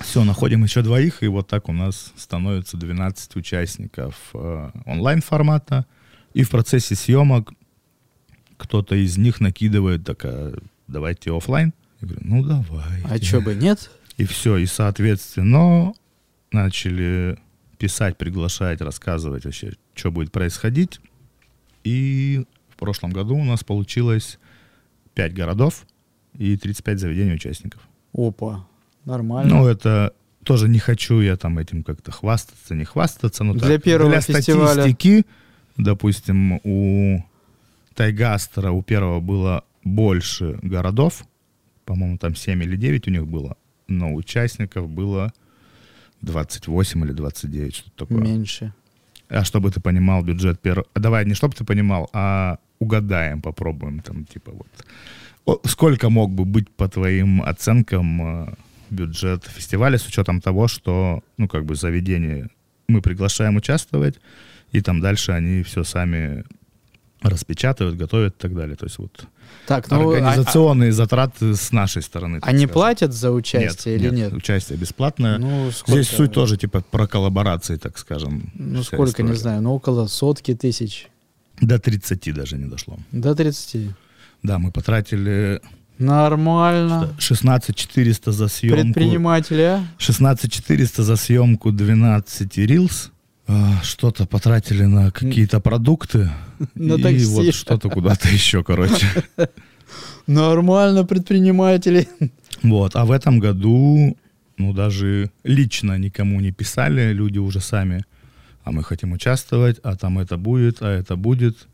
[0.00, 5.86] Все, находим еще двоих, и вот так у нас становится 12 участников э, онлайн-формата.
[6.34, 7.52] И в процессе съемок
[8.58, 10.54] кто-то из них накидывает, такая,
[10.86, 11.72] давайте оффлайн.
[12.00, 13.02] Я говорю, ну давай.
[13.08, 13.90] А чё бы нет?
[14.16, 15.92] И все, и соответственно
[16.52, 17.36] начали
[17.78, 21.00] писать, приглашать, рассказывать вообще, что будет происходить.
[21.82, 24.38] И в прошлом году у нас получилось
[25.14, 25.84] 5 городов
[26.38, 27.82] и 35 заведений участников.
[28.12, 28.66] Опа,
[29.04, 29.52] нормально.
[29.52, 30.12] Ну, это
[30.44, 33.42] тоже не хочу я там этим как-то хвастаться, не хвастаться.
[33.42, 34.72] Но Для так, первого для фестиваля.
[34.72, 35.26] статистики,
[35.76, 37.24] допустим, у
[37.94, 41.24] Тайгастера у первого было больше городов,
[41.84, 43.56] по-моему, там 7 или 9 у них было,
[43.86, 45.32] но участников было
[46.22, 48.22] 28 или 29, что-то такое.
[48.22, 48.72] Меньше.
[49.28, 50.86] А чтобы ты понимал бюджет первого...
[50.94, 55.60] Давай, не чтобы ты понимал, а угадаем, попробуем там, типа вот.
[55.66, 58.54] Сколько мог бы быть, по твоим оценкам, э,
[58.90, 62.48] бюджет фестиваля с учетом того, что, ну, как бы заведение
[62.88, 64.20] мы приглашаем участвовать,
[64.72, 66.44] и там дальше они все сами
[67.24, 68.76] распечатывают, готовят и так далее.
[68.76, 69.24] То есть вот
[69.66, 72.38] Так, ну, а- организационные затраты с нашей стороны.
[72.42, 72.72] а, они скажем.
[72.72, 74.32] платят за участие или нет?
[74.32, 75.38] Участие бесплатное.
[75.38, 76.02] Ну, сколько?
[76.02, 78.52] Здесь суть тоже типа про коллаборации, так скажем.
[78.54, 79.34] Ну, сколько, не история.
[79.40, 81.08] знаю, ну, около сотки тысяч.
[81.60, 82.98] До 30 даже не дошло.
[83.12, 83.90] До 30.
[84.42, 85.60] Да, мы потратили
[85.98, 87.14] Нормально.
[87.18, 88.82] 16 400 за съемку.
[88.82, 89.84] Предприниматели, а?
[89.98, 93.10] 16 400 за съемку 12 рилс.
[93.46, 96.30] А, Что-то потратили на какие-то продукты.
[96.74, 97.26] На и такси.
[97.26, 99.06] вот что-то куда-то еще, короче.
[100.26, 102.08] Нормально, предприниматели.
[102.62, 102.96] Вот.
[102.96, 104.16] А в этом году,
[104.56, 108.04] ну, даже лично никому не писали, люди уже сами,
[108.62, 111.68] а мы хотим участвовать, а там это будет, а это будет.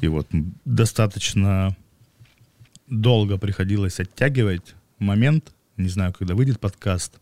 [0.00, 0.26] И вот
[0.64, 1.76] достаточно
[2.88, 7.20] долго приходилось оттягивать момент, не знаю, когда выйдет подкаст,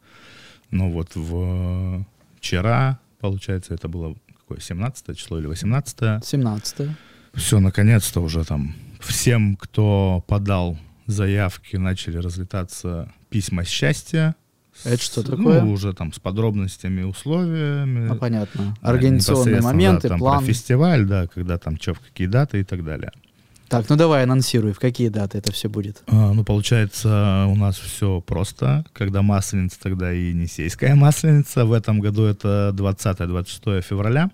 [0.71, 2.07] но вот в
[2.39, 6.89] вчера, получается, это было какое, 17 число или 18 17
[7.35, 14.35] все, наконец-то уже там всем, кто подал заявки, начали разлетаться письма счастья.
[14.85, 15.63] Это С- что такое?
[15.63, 18.09] Ну, уже там с подробностями, условиями.
[18.09, 18.77] Ну, понятно.
[18.81, 20.39] Организационные моменты, да, там план.
[20.39, 23.13] Про фестиваль, да, когда там что, в какие даты и так далее.
[23.71, 26.03] Так, ну давай анонсируй, в какие даты это все будет.
[26.09, 28.85] А, ну, получается, у нас все просто.
[28.93, 31.65] Когда масленица, тогда и Енисейская масленица.
[31.65, 34.33] В этом году это 20-26 февраля.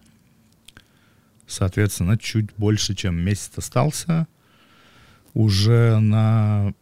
[1.47, 4.26] Соответственно, чуть больше, чем месяц остался.
[5.34, 6.72] Уже на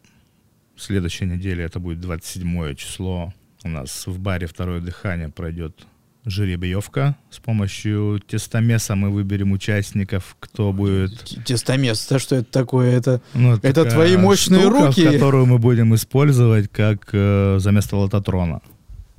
[0.76, 3.34] следующей неделе, это будет 27 число,
[3.64, 5.86] у нас в баре «Второе дыхание» пройдет
[6.24, 7.16] жеребьевка.
[7.30, 12.96] С помощью тестомеса мы выберем участников, кто будет Тестомес, это что это такое?
[12.96, 15.04] Это ну, Это твои мощные штука, руки?
[15.04, 18.60] которую мы будем использовать как э, заместо лототрона.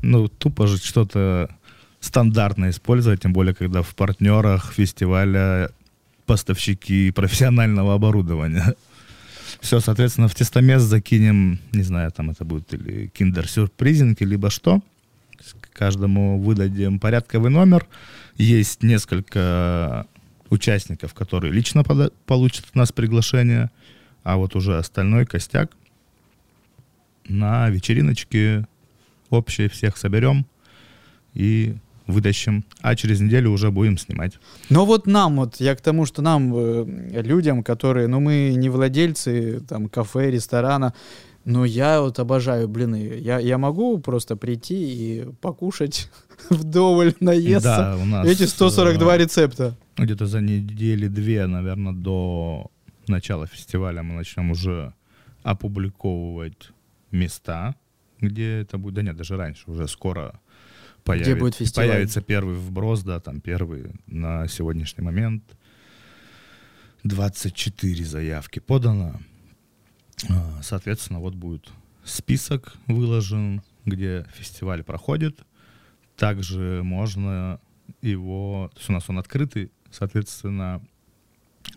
[0.01, 1.49] Ну, тупо же что-то
[1.99, 5.69] стандартно использовать, тем более, когда в партнерах фестиваля
[6.25, 8.75] поставщики профессионального оборудования.
[9.61, 14.81] Все, соответственно, в тестомес закинем, не знаю, там это будет или киндер-сюрпризинг, либо что.
[15.75, 17.85] Каждому выдадим порядковый номер.
[18.37, 20.07] Есть несколько
[20.49, 21.83] участников, которые лично
[22.25, 23.69] получат от нас приглашение,
[24.23, 25.71] а вот уже остальной костяк
[27.27, 28.65] на вечериночке
[29.29, 30.45] общие всех соберем
[31.33, 31.75] и
[32.07, 32.63] вытащим.
[32.79, 34.39] А через неделю уже будем снимать.
[34.69, 38.69] Но вот нам, вот я к тому, что нам, э, людям, которые, ну мы не
[38.69, 40.93] владельцы там кафе, ресторана,
[41.45, 43.19] но я вот обожаю блины.
[43.19, 46.09] Я, я могу просто прийти и покушать
[46.49, 47.95] вдоволь, наесться.
[47.95, 49.77] Да, у нас Эти 142 э, рецепта.
[49.95, 52.71] где-то за недели две, наверное, до
[53.07, 54.93] начала фестиваля мы начнем уже
[55.43, 56.71] опубликовывать
[57.11, 57.75] места,
[58.19, 58.95] где это будет.
[58.95, 60.39] Да нет, даже раньше, уже скоро
[61.03, 61.89] появится, будет фестиваль?
[61.89, 65.43] появится первый вброс, да, там первый на сегодняшний момент.
[67.03, 69.19] 24 заявки подано.
[70.29, 71.69] А, Соответственно, вот будет
[72.03, 75.39] список выложен, где фестиваль проходит.
[76.17, 77.59] Также можно
[78.01, 78.69] его...
[78.73, 80.81] То есть у нас он открытый, соответственно,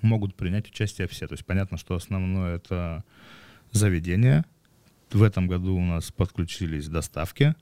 [0.02, 1.26] могут принять участие все.
[1.26, 3.04] То есть понятно, что основное это
[3.72, 4.44] заведение.
[5.10, 7.54] В этом году у нас подключились доставки.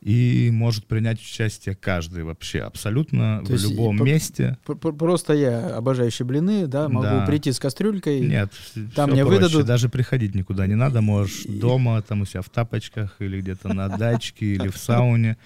[0.00, 4.56] И может принять участие каждый вообще, абсолютно То в любом по- месте.
[4.64, 7.26] Просто я, обожающий блины, да, могу Да.
[7.26, 8.20] прийти с кастрюлькой.
[8.20, 8.52] Нет,
[8.94, 9.40] Там мне проще.
[9.40, 11.00] выдадут- Даже приходить никуда не надо.
[11.00, 15.36] Можешь И- дома, там у себя в тапочках или где-то на дачке или в сауне.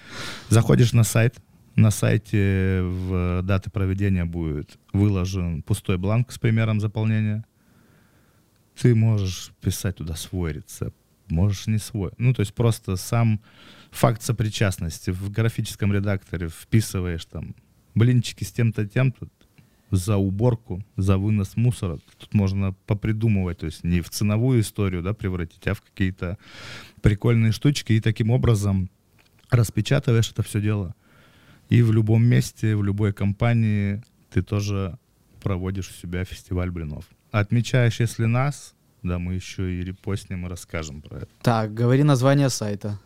[0.49, 1.35] Заходишь на сайт.
[1.75, 7.43] На сайте в даты проведения будет выложен пустой бланк с примером заполнения.
[8.79, 10.95] Ты можешь писать туда свой рецепт,
[11.29, 12.11] можешь не свой.
[12.19, 13.39] Ну, то есть просто сам
[13.93, 17.55] факт сопричастности в графическом редакторе вписываешь там
[17.95, 19.27] блинчики с тем-то, тем-то,
[19.91, 21.99] за уборку, за вынос мусора.
[22.17, 26.39] Тут можно попридумывать, то есть не в ценовую историю да, превратить, а в какие-то
[27.01, 27.93] прикольные штучки.
[27.93, 28.89] И таким образом
[29.51, 30.95] распечатываешь это все дело.
[31.69, 34.97] И в любом месте, в любой компании ты тоже
[35.41, 37.05] проводишь у себя фестиваль блинов.
[37.31, 38.73] Отмечаешь, если нас,
[39.03, 41.29] да, мы еще и репостнем и расскажем про это.
[41.43, 42.99] Так, говори название сайта.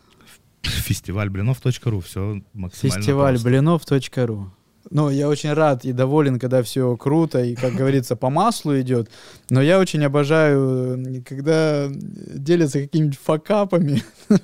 [0.62, 3.48] Фестивальблинов.ру, все максимально Фестиваль просто.
[3.48, 4.52] блинов.ру.
[4.90, 9.10] Ну, я очень рад и доволен, когда все круто и, как говорится, по маслу идет.
[9.50, 14.02] Но я очень обожаю, э, когда делятся какими-нибудь факапами.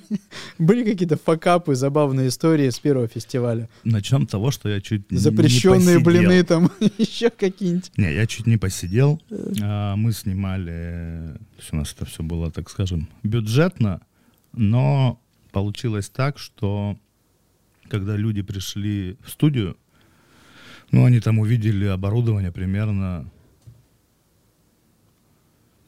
[0.59, 3.69] Были какие-то факапы, забавные истории с первого фестиваля.
[3.83, 7.91] Начнем с того, что я чуть не Запрещенные блины там, еще какие-нибудь.
[7.97, 9.19] Не, я чуть не посидел.
[9.63, 11.39] А, Мы снимали,
[11.71, 14.01] у нас это все было, так скажем, бюджетно,
[14.53, 15.19] но
[15.55, 16.97] получилось так, что
[17.87, 19.77] когда люди пришли в студию,
[20.91, 23.31] ну, они там увидели оборудование примерно,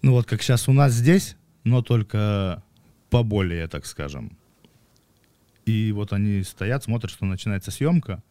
[0.02, 2.64] ну, вот как сейчас у нас здесь, но только
[3.10, 4.38] поболее, так скажем.
[5.66, 8.24] И вот они стоят, смотрят, что начинается съемка,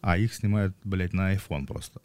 [0.00, 2.00] а их снимают, блядь, на iPhone просто.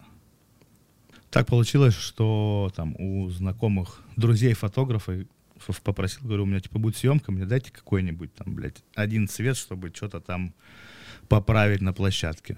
[1.30, 5.28] Так получилось, что там у знакомых друзей фотографов ф-
[5.84, 9.92] попросил, говорю, у меня типа будет съемка, мне дайте какой-нибудь там, блядь, один цвет, чтобы
[9.94, 10.54] что-то там
[11.28, 12.58] поправить на площадке.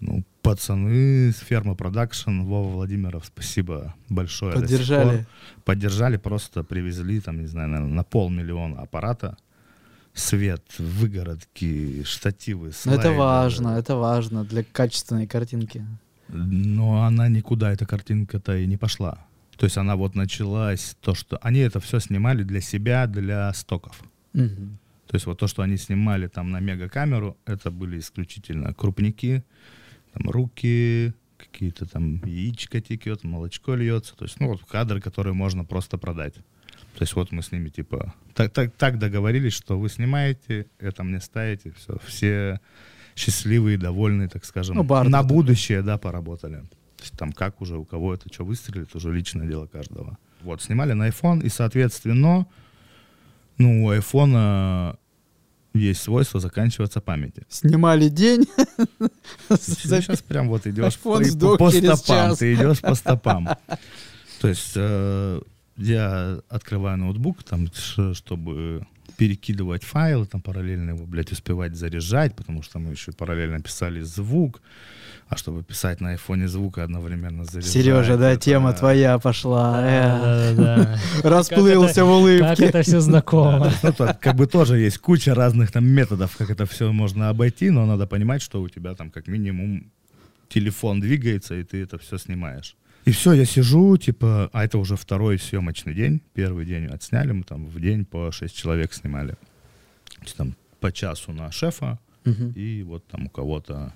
[0.00, 4.54] Ну, пацаны с фермы продакшн, Вова Владимиров, спасибо большое.
[4.54, 5.26] Поддержали.
[5.64, 9.36] Поддержали, просто привезли там, не знаю, наверное, на полмиллиона аппарата.
[10.12, 15.84] Свет, выгородки, штативы, Но это важно, это важно для качественной картинки.
[16.28, 19.26] Но она никуда, эта картинка-то и не пошла.
[19.56, 24.02] То есть она вот началась, то, что они это все снимали для себя, для стоков.
[24.32, 24.78] Мгм.
[25.06, 29.44] То есть вот то, что они снимали там на мегакамеру, это были исключительно крупники,
[30.12, 34.16] там руки, какие-то там яичко текет, молочко льется.
[34.16, 36.34] То есть, ну, вот кадры, которые можно просто продать.
[36.34, 41.02] То есть вот мы с ними типа так, так, так договорились, что вы снимаете, это
[41.02, 42.60] мне ставите, все, все
[43.16, 46.64] счастливые, довольные, так скажем, Ну, бартер на будущее, да, поработали.
[47.04, 50.16] Есть там как уже, у кого это что выстрелит, уже личное дело каждого.
[50.40, 52.46] Вот, снимали на iPhone, и, соответственно,
[53.58, 54.96] ну, у айфона
[55.74, 57.44] есть свойство заканчиваться памяти.
[57.50, 58.46] Снимали день.
[59.50, 63.48] Сейчас прям вот идешь по, iPhone по стопам, ты идешь по стопам.
[64.40, 65.40] То есть э,
[65.76, 67.68] я открываю ноутбук, там,
[68.14, 68.86] чтобы
[69.16, 74.60] перекидывать файлы, там параллельно его, блядь, успевать заряжать, потому что мы еще параллельно писали звук,
[75.28, 77.72] а чтобы писать на айфоне звук и одновременно заряжать.
[77.72, 79.80] Сережа, да, это- тема твоя пошла.
[79.82, 80.54] э.
[80.54, 80.98] Да-да-да.
[81.28, 82.64] Расплылся в Как улыбке.
[82.66, 83.72] это все знакомо.
[83.82, 87.86] Ну, как бы тоже есть куча разных там методов, как это все можно обойти, но
[87.86, 89.90] надо понимать, что у тебя там как минимум
[90.48, 92.76] телефон двигается, и ты это все снимаешь.
[93.04, 96.20] И все, я сижу, типа, а это уже второй съемочный день.
[96.32, 99.36] Первый день отсняли, мы там в день по 6 человек снимали.
[100.36, 102.52] Там по часу на шефа, Мгм.
[102.56, 103.92] и вот там у кого-то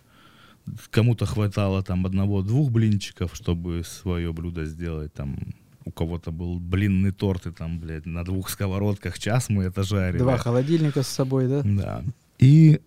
[0.90, 5.38] кому-то хватало там одного-двух блинчиков, чтобы свое блюдо сделать, там
[5.86, 10.18] у кого-то был блинный торт, и там, блядь, на двух сковородках час мы это жарили.
[10.18, 11.62] Два холодильника с собой, да?
[11.64, 12.04] Да.
[12.38, 12.80] И,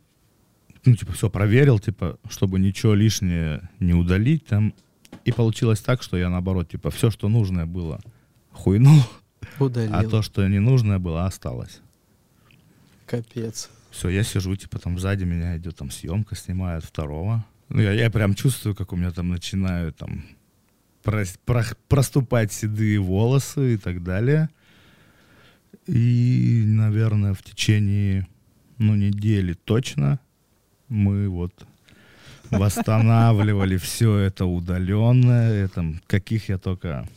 [0.86, 4.76] ну, типа, все проверил, типа, чтобы ничего лишнее не удалить там.
[5.26, 8.00] И получилось так, что я, наоборот, типа, все, что нужное было,
[8.52, 9.02] хуйнул,
[9.60, 10.10] а Удалил.
[10.10, 11.80] то, что ненужное было, осталось.
[13.06, 13.70] Капец.
[13.92, 17.46] Все, я сижу, типа, там сзади меня идет там съемка, снимают второго.
[17.70, 20.24] Ну, я, я прям чувствую, как у меня там начинают там
[21.04, 24.50] прос- про- проступать седые волосы и так далее.
[25.88, 28.28] И, наверное, в течение,
[28.78, 30.20] ну, недели точно
[30.88, 31.66] мы вот
[32.52, 37.08] восстанавливали все это удаленное, там, каких я только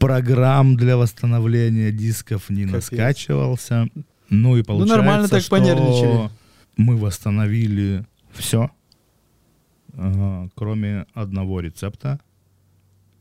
[0.00, 2.90] программ для восстановления дисков не Капец.
[2.90, 3.88] наскачивался.
[4.30, 6.30] Ну и получается, нормально так что понервничали.
[6.76, 8.70] мы восстановили все,
[10.54, 12.20] кроме одного рецепта.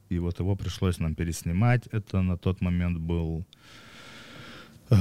[0.09, 1.87] И вот его пришлось нам переснимать.
[1.91, 3.45] Это на тот момент был
[4.91, 4.95] э,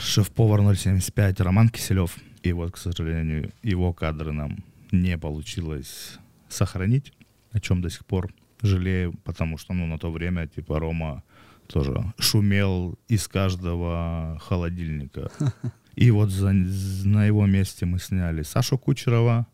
[0.00, 2.16] шеф-повар 075 Роман Киселев.
[2.42, 4.58] И вот, к сожалению, его кадры нам
[5.02, 6.18] не получилось
[6.48, 7.12] сохранить,
[7.52, 8.32] о чем до сих пор
[8.62, 11.22] жалею, потому что ну, на то время типа Рома
[11.66, 15.30] тоже шумел из каждого холодильника.
[15.96, 19.46] И вот за, на его месте мы сняли Сашу Кучерова,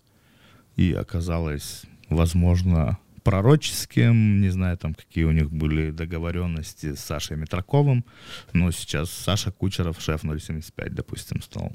[0.75, 8.07] и оказалось, возможно, пророческим, не знаю, там, какие у них были договоренности с Сашей Митраковым,
[8.55, 11.73] но сейчас Саша Кучеров, шеф 075, допустим, стал.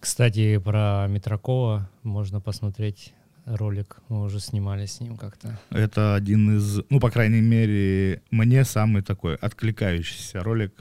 [0.00, 3.12] Кстати, про Митракова можно посмотреть
[3.44, 3.98] ролик.
[4.08, 5.58] Мы уже снимали с ним как-то.
[5.68, 10.72] Это один из, ну, по крайней мере, мне самый такой откликающийся ролик.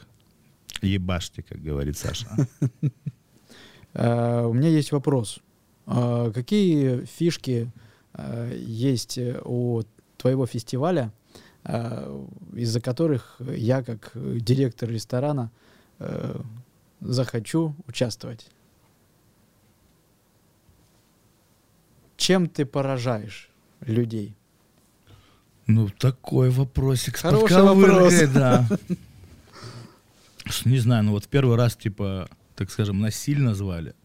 [0.81, 2.27] Ебашьте, как говорит Саша.
[3.93, 5.39] А, у меня есть вопрос.
[5.85, 7.69] А, какие фишки
[8.13, 9.81] а, есть у
[10.17, 11.11] твоего фестиваля,
[12.53, 15.51] из-за которых я, как директор ресторана,
[16.99, 18.49] захочу участвовать?
[22.29, 23.49] Чем ты поражаешь
[23.81, 24.35] людей?
[25.65, 27.17] Ну, такой вопросик.
[27.17, 28.13] Хороший вопрос.
[28.31, 28.67] Да.
[30.63, 33.95] Не знаю, ну вот в первый раз, типа, так скажем, насильно звали.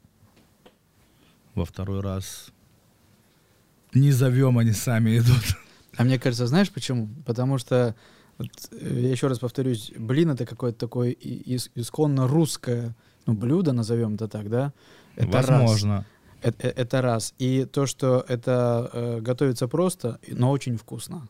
[1.54, 2.48] Во второй раз
[3.92, 5.58] не зовем, они сами идут.
[5.98, 7.10] А мне кажется, знаешь почему?
[7.26, 7.94] Потому что,
[8.38, 12.96] вот, э, я еще раз повторюсь, блин, это какое-то такое ис- исконно русское
[13.26, 14.72] ну, блюдо, назовем это так, да?
[15.14, 15.48] Это раз.
[15.48, 16.06] Возможно.
[16.08, 16.13] Э-
[16.48, 17.34] э- Это раз.
[17.38, 21.28] И то, что это э, готовится просто, но очень вкусно.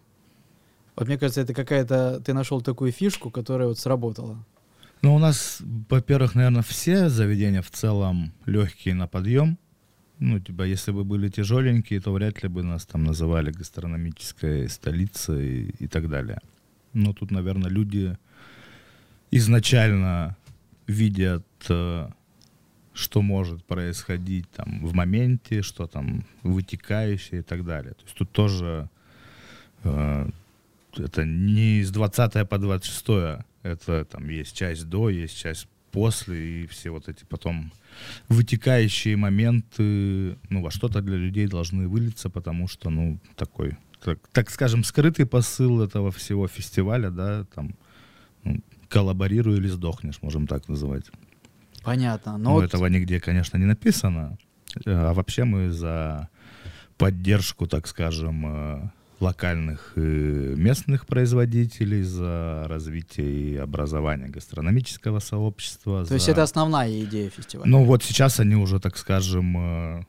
[0.96, 2.20] Вот мне кажется, это какая-то...
[2.24, 4.44] Ты нашел такую фишку, которая вот сработала.
[5.02, 5.60] Ну, у нас,
[5.90, 9.58] во-первых, наверное, все заведения в целом легкие на подъем.
[10.20, 15.74] Ну, типа, если бы были тяжеленькие, то вряд ли бы нас там называли гастрономической столицей
[15.78, 16.40] и так далее.
[16.92, 18.16] Но тут, наверное, люди
[19.30, 20.36] изначально
[20.86, 22.08] видят, э,
[22.94, 27.94] что может происходить там в моменте, что там вытекающее и так далее.
[27.94, 28.88] То есть тут тоже
[29.82, 30.28] э,
[30.96, 36.66] это не с 20 по 26 это там есть часть до, есть часть после, и
[36.66, 37.72] все вот эти потом
[38.28, 44.50] вытекающие моменты, ну, во что-то для людей должны вылиться, потому что, ну, такой, так, так
[44.50, 47.74] скажем, скрытый посыл этого всего фестиваля, да, там,
[48.42, 51.04] ну, коллаборируй или сдохнешь, можем так называть.
[51.84, 52.32] Понятно.
[52.32, 54.38] Но Но вот- этого нигде, конечно, не написано.
[54.86, 56.28] Э, А вообще мы за
[56.98, 66.04] поддержку, так скажем, э, локальных и местных производителей, за развитие и образование гастрономического сообщества.
[66.04, 67.70] То есть за- это основная идея фестиваля.
[67.70, 70.04] Ну вот сейчас они уже, так скажем, э,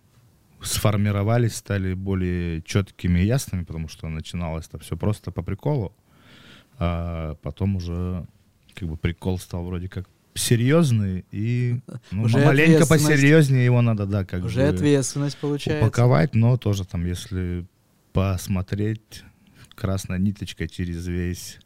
[0.61, 5.93] сформировались, стали более четкими и ясными, потому что начиналось это все просто по приколу,
[6.79, 8.25] а потом уже
[8.73, 11.79] как бы прикол стал вроде как серьезный и
[12.11, 15.85] ну, Уже маленько посерьезнее его надо, да, как Уже бы ответственность получается.
[15.85, 17.65] упаковать, но тоже там, если
[18.13, 19.23] посмотреть
[19.75, 21.59] красной ниточкой через весь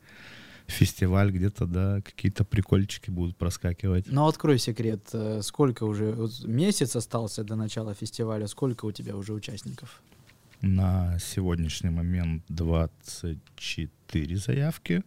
[0.67, 4.05] фестиваль, где-то, да, какие-то прикольчики будут проскакивать.
[4.07, 5.01] Ну, открой секрет.
[5.13, 6.11] э, Сколько уже?
[6.11, 8.45] вот месяц остался до начала фестиваля.
[8.47, 10.01] Сколько у тебя уже участников?
[10.61, 15.03] На сегодняшний момент 24 заявки.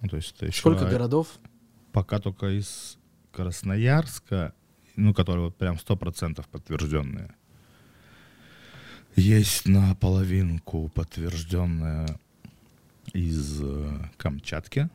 [0.00, 1.28] Ну, то есть это еще Сколько городов?
[1.94, 2.98] Пока только из
[3.32, 4.52] Красноярска,
[4.96, 7.34] ну, которые вот прям 100% подтвержденные.
[9.16, 12.18] Есть наполовинку подтвержденная
[13.12, 14.90] из э, Камчатки.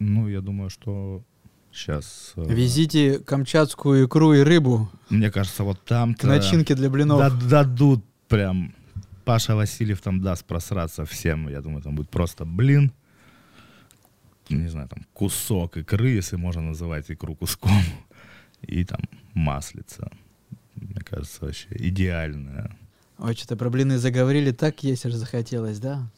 [0.00, 1.22] Ну, я думаю, что
[1.70, 2.32] сейчас...
[2.34, 7.18] Везите камчатскую икру и рыбу Мне кажется, вот там к начинке для блинов.
[7.20, 8.74] Да- дадут прям.
[9.24, 11.48] Паша Васильев там даст просраться всем.
[11.48, 12.92] Я думаю, там будет просто блин.
[14.50, 17.82] Не знаю, там кусок икры, если можно называть икру куском.
[18.62, 19.00] И там
[19.34, 20.10] маслица.
[20.74, 22.76] Мне кажется, вообще идеальная.
[23.18, 26.10] Ой, что-то про блины заговорили, так есть аж захотелось, да?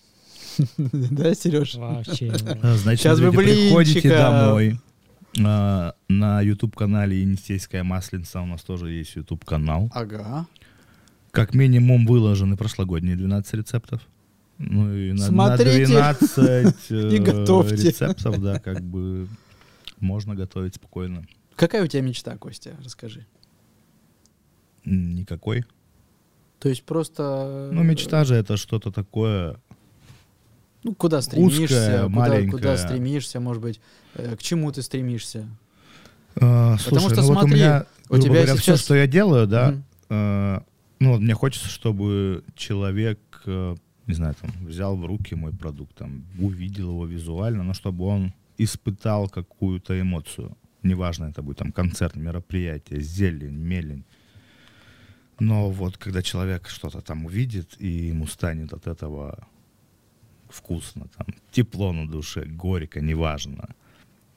[0.78, 1.74] Да, Сереж?
[1.74, 2.32] Вообще.
[2.62, 4.80] Значит, Сейчас смотрите, приходите домой.
[5.44, 9.90] А, На YouTube-канале Енисейская Масленица у нас тоже есть YouTube-канал.
[9.92, 10.46] Ага.
[11.30, 14.00] Как минимум выложены прошлогодние 12 рецептов.
[14.58, 16.38] Ну и на, на Смотрите 12
[16.90, 17.76] и э, готовьте.
[17.76, 19.28] рецептов, да, как бы
[20.00, 21.24] можно готовить спокойно.
[21.56, 22.74] Какая у тебя мечта, Костя?
[22.84, 23.26] Расскажи.
[24.84, 25.64] Никакой.
[26.58, 27.70] То есть просто...
[27.72, 29.60] Ну, мечта же это что-то такое.
[30.84, 31.62] Ну, куда стремишься?
[31.64, 32.50] узкая, куда, маленькая.
[32.52, 33.80] куда стремишься, может быть?
[34.14, 35.48] э, К чему ты стремишься?
[36.40, 39.06] А, слушай, что ну вот у смотри, меня, у тебя говоря, все, сейчас- что я
[39.06, 39.84] делаю, да, Мгм.
[40.10, 40.60] э,
[41.00, 43.74] ну, мне хочется, чтобы человек, э,
[44.06, 48.32] не знаю, там, взял в руки мой продукт, там, увидел его визуально, но чтобы он
[48.58, 50.56] испытал какую-то эмоцию.
[50.82, 54.04] Неважно, это будет там концерт, мероприятие, зелень, мелень.
[55.40, 59.46] Но вот когда человек что-то там увидит, и ему станет от этого
[60.48, 63.74] вкусно, там, тепло на душе, горько, неважно.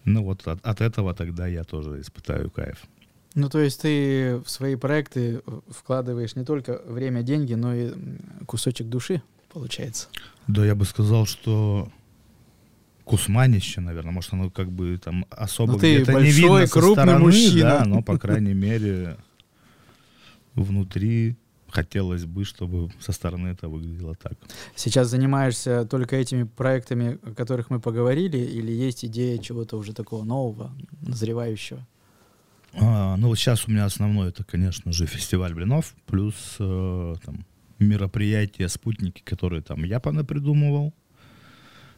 [0.06, 2.88] Ну вот от, от этого тогда я тоже испытаю кайф.
[3.36, 7.94] Ну, то есть ты в свои проекты вкладываешь не только время, деньги, но и
[8.48, 10.07] кусочек души, получается.
[10.47, 11.89] Да, я бы сказал, что
[13.03, 16.73] кусманище, наверное, может, оно как бы там особо ну, ты где-то большой, не видно со
[16.73, 17.61] крупный стороны, мужчина.
[17.61, 19.17] да, но, по крайней мере,
[20.53, 21.35] внутри
[21.71, 24.34] хотелось бы, чтобы со стороны это выглядело так.
[24.76, 30.23] Сейчас занимаешься только этими проектами, о которых мы поговорили, или есть идея чего-то уже такого
[30.23, 30.71] нового,
[31.01, 31.85] назревающего?
[32.73, 37.45] А, ну вот сейчас у меня основной это, конечно же, фестиваль блинов, плюс э, там,
[37.80, 40.93] мероприятия, спутники, которые там я понапридумывал.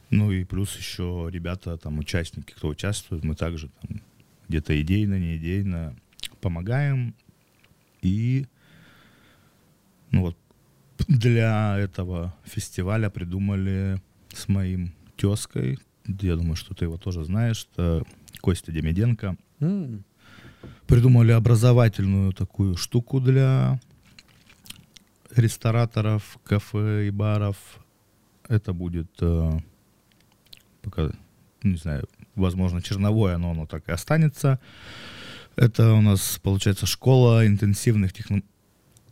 [0.09, 4.01] Ну и плюс еще ребята, там, участники, кто участвует, мы также там
[4.49, 5.95] где-то идейно, не идейно
[6.41, 7.15] помогаем.
[8.01, 8.45] И
[10.11, 10.37] ну вот
[11.07, 14.01] для этого фестиваля придумали
[14.33, 18.03] с моим тезкой, я думаю, что ты его тоже знаешь, это
[18.41, 19.37] Костя Демиденко.
[19.59, 20.03] М,
[20.87, 23.79] Придумали образовательную такую штуку для
[25.35, 27.57] рестораторов, кафе и баров.
[28.47, 29.51] Это будет э,
[30.81, 31.11] пока,
[31.63, 34.59] не знаю, возможно, черновое, но оно так и останется.
[35.55, 38.41] Это у нас, получается, школа интенсивных, техно...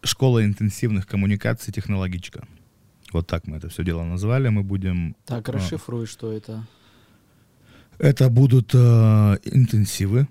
[0.03, 2.47] школа интенсивных коммуникаций технологичка.
[3.11, 4.49] Вот так мы это все дело назвали.
[4.49, 5.15] Мы будем...
[5.25, 6.65] Так, а, расшифруй, что это.
[7.97, 10.27] Это будут э, интенсивы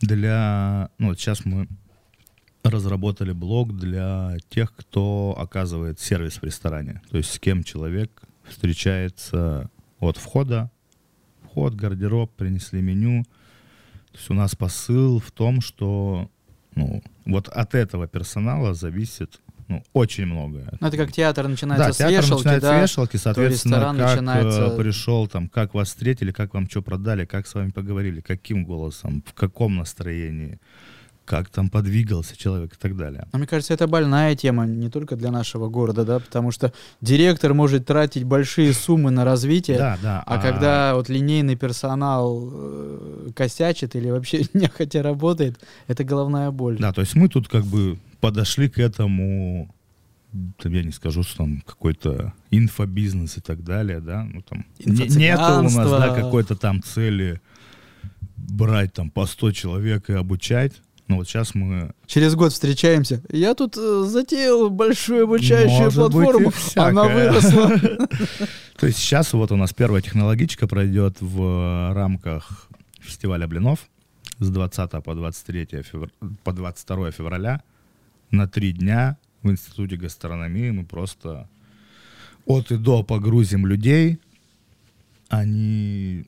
[0.00, 0.90] для...
[0.98, 1.68] Ну, вот сейчас мы
[2.68, 7.02] разработали блог для тех, кто оказывает сервис в ресторане.
[7.10, 8.10] То есть с кем человек
[8.44, 9.70] встречается
[10.00, 10.70] от входа,
[11.42, 13.24] вход, гардероб, принесли меню.
[14.12, 16.30] То есть у нас посыл в том, что
[16.74, 20.72] ну, вот от этого персонала зависит ну, очень многое.
[20.80, 22.78] Ну, это как театр начинается да, с театр вешалки, начинается да?
[22.78, 27.26] с вешалки, соответственно, как начинается- э, пришел, там, как вас встретили, как вам что продали,
[27.26, 30.58] как с вами поговорили, каким голосом, в каком настроении,
[31.28, 33.26] как там подвигался человек и так далее.
[33.32, 36.72] А мне кажется, это больная тема не только для нашего города, да, потому что
[37.02, 40.22] директор может тратить большие суммы на развитие, Да, да.
[40.26, 46.78] а, когда вот линейный персонал э, косячит или вообще нехотя работает, это головная боль.
[46.78, 49.68] Да, то есть мы тут как бы подошли к этому,
[50.62, 55.08] там, я не скажу, что там какой-то инфобизнес и так далее, да, ну там не-
[55.16, 57.40] нету у нас, да, какой-то там цели
[58.36, 60.72] брать там по 100 человек и обучать.
[61.08, 61.92] Ну вот сейчас мы...
[62.06, 63.22] Через год встречаемся.
[63.30, 66.52] Я тут э, затеял большую обучающую Может быть, платформу.
[66.76, 67.30] Она всякое.
[67.30, 67.98] выросла.
[68.78, 72.68] То есть сейчас вот у нас первая технологичка пройдет в рамках
[73.00, 73.88] фестиваля блинов
[74.38, 76.10] с 20 по 23 февр...
[76.44, 77.62] по 22 февраля
[78.30, 81.48] на три дня в Институте гастрономии мы просто
[82.44, 84.18] от и до погрузим людей,
[85.28, 86.26] они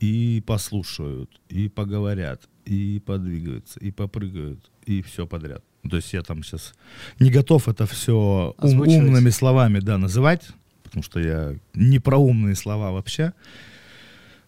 [0.00, 5.64] и послушают, и поговорят, и подвигаются, и попрыгают, и все подряд.
[5.88, 6.74] То есть я там сейчас
[7.18, 8.98] не готов это все Озвучивать.
[8.98, 10.48] умными словами, да, называть,
[10.82, 13.32] потому что я не про умные слова вообще.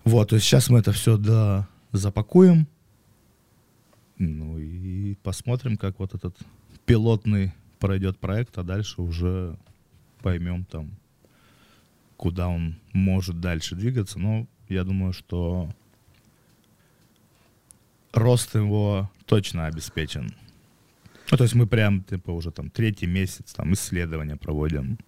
[0.04, 2.66] Вот, то есть сейчас мы это все да, запакуем,
[4.18, 6.36] ну и посмотрим, как вот этот
[6.84, 9.56] пилотный пройдет проект, а дальше уже
[10.20, 10.90] поймем там,
[12.18, 14.18] куда он может дальше двигаться.
[14.18, 15.70] Но я думаю, что
[18.12, 20.34] рост его точно обеспечен.
[21.30, 24.98] Ну, то есть мы прям, типа, уже там третий месяц там исследования проводим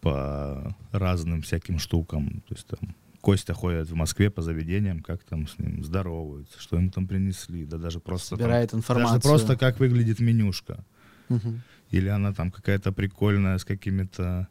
[0.00, 2.42] по разным всяким штукам.
[2.48, 6.76] То есть там Костя ходит в Москве по заведениям, как там с ним здороваются, что
[6.76, 9.20] им там принесли, да даже просто там- Собирает информацию.
[9.20, 10.84] даже просто как выглядит менюшка.
[11.30, 11.62] Мгм.
[11.90, 14.48] Или она там какая-то прикольная с какими-то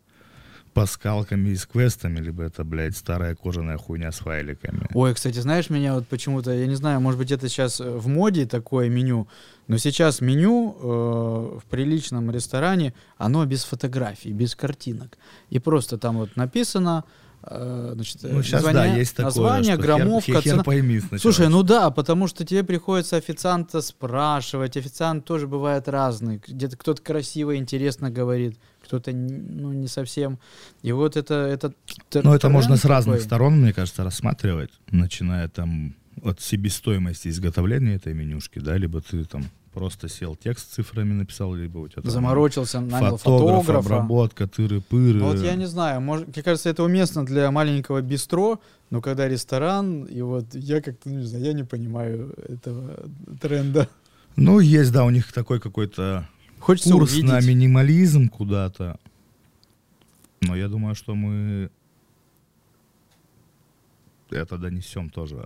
[0.74, 4.88] паскалками и с квестами, либо это, блядь, старая кожаная хуйня с файликами.
[4.94, 8.08] Ой, кстати, знаешь, меня вот почему-то, я не знаю, может быть, это сейчас э, в
[8.08, 9.28] моде такое меню,
[9.68, 15.18] но сейчас меню э, в приличном ресторане, оно без фотографий, без картинок.
[15.50, 17.04] И просто там вот написано,
[17.44, 20.64] э, значит, Ну, сейчас, название, да, есть такое, название, что граммовка, хер, хер цена.
[20.64, 21.20] пойми сначала.
[21.20, 24.76] Слушай, ну да, потому что тебе приходится официанта спрашивать.
[24.76, 26.42] Официант тоже бывает разный.
[26.46, 28.58] Где-то кто-то красиво, интересно говорит,
[28.94, 30.38] кто-то ну, не совсем.
[30.84, 31.34] И вот это...
[31.34, 31.74] это
[32.24, 33.26] Ну, это можно с разных такой.
[33.26, 39.46] сторон, мне кажется, рассматривать, начиная там от себестоимости изготовления этой менюшки, да, либо ты там
[39.74, 43.96] просто сел текст с цифрами написал, либо у тебя там Заморочился, нанял фотограф, фотографа.
[43.96, 45.18] обработка, тыры-пыры.
[45.18, 48.60] Ну, вот я не знаю, может, мне кажется, это уместно для маленького бистро,
[48.92, 53.10] но когда ресторан, и вот я как-то, ну, не знаю, я не понимаю этого
[53.42, 53.90] тренда.
[54.36, 56.28] Ну, есть, да, у них такой какой-то
[56.64, 57.30] Хочется курс увидеть.
[57.30, 58.98] на минимализм куда-то.
[60.40, 61.70] Но я думаю, что мы
[64.30, 65.46] это донесем тоже.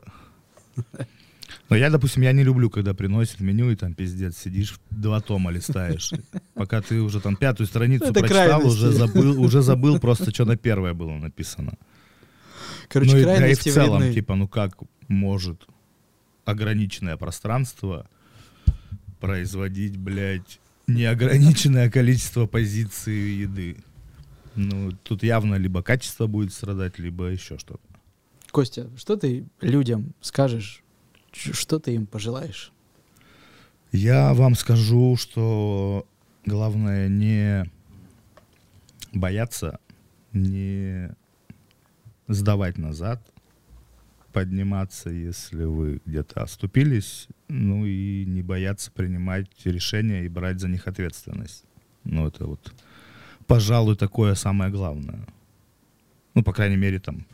[1.70, 5.50] Но я, допустим, я не люблю, когда приносят меню и там пиздец сидишь, два тома
[5.50, 6.14] листаешь.
[6.54, 8.68] Пока ты уже там пятую страницу Это прочитал, крайности.
[8.68, 11.74] уже забыл, уже забыл просто, что на первое было написано.
[12.90, 14.14] Короче, ну и, да и в целом, вредны.
[14.14, 14.78] типа, ну как
[15.08, 15.66] может
[16.46, 18.08] ограниченное пространство
[19.20, 23.78] производить, блядь, неограниченное количество позиций еды?
[24.56, 27.82] Ну, тут явно либо качество будет страдать, либо еще что-то.
[28.52, 30.84] Костя, что ты людям скажешь?
[31.32, 32.72] Что ты им пожелаешь?
[33.92, 36.08] Я вам скажу, что
[36.46, 37.70] главное не
[39.14, 39.80] бояться,
[40.34, 41.10] не
[42.28, 43.22] сдавать назад,
[44.34, 50.88] подниматься, если вы где-то оступились, ну и не бояться принимать решения и брать за них
[50.88, 51.64] ответственность.
[52.04, 52.74] Ну, это вот,
[53.48, 55.26] пожалуй, такое самое главное.
[56.34, 57.26] Ну, по крайней мере, там,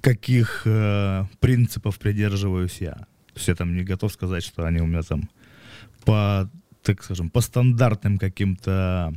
[0.00, 2.94] каких э, принципов придерживаюсь я.
[2.94, 5.28] То есть я там не готов сказать, что они у меня там
[6.04, 6.50] по,
[6.82, 9.12] так скажем, по стандартным каким-то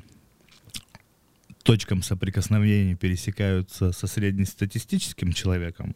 [1.63, 5.95] точкам соприкосновения пересекаются со среднестатистическим человеком.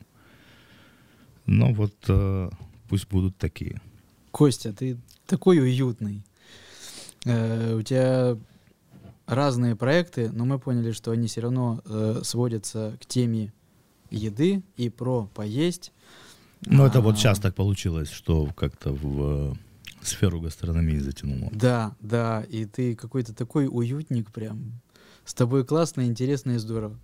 [1.46, 2.50] Но вот э,
[2.90, 3.82] пусть будут такие.
[4.32, 6.24] Костя, ты такой уютный.
[7.26, 8.38] Э, у тебя
[9.26, 13.54] разные проекты, но мы поняли, что они все равно э, сводятся к теме
[14.12, 15.92] еды и про поесть.
[16.66, 19.54] Но это вот А, сейчас так получилось, что как-то в э,
[20.02, 21.50] сферу гастрономии затянуло.
[21.52, 24.82] Да, да, и ты какой-то такой уютник прям.
[25.26, 26.96] С тобой классно, интересно и здорово.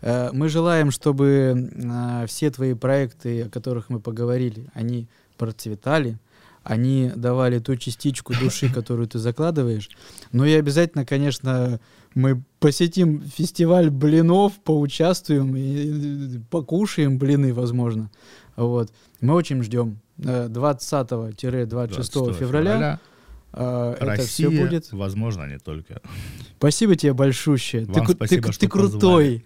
[0.00, 6.18] Э, Мы желаем, чтобы э, все твои проекты, о которых мы поговорили, они процветали,
[6.64, 9.90] они давали ту частичку души, которую ты закладываешь.
[10.32, 11.78] Ну и обязательно, конечно,
[12.14, 18.10] мы посетим фестиваль блинов, поучаствуем и покушаем блины, возможно.
[18.56, 18.90] Вот.
[19.20, 20.00] Мы очень ждем.
[20.18, 22.98] Э, 20-26 26 февраля
[23.52, 24.92] э, это Россия, все будет.
[24.92, 26.00] возможно, не только.
[26.58, 27.86] Спасибо тебе большущее.
[27.86, 29.44] Ты, Вам ты, спасибо, ку- что ты крутой.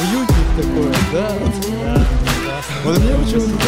[0.00, 1.28] Уютник такой, да?
[2.84, 3.58] Вот мне почему-то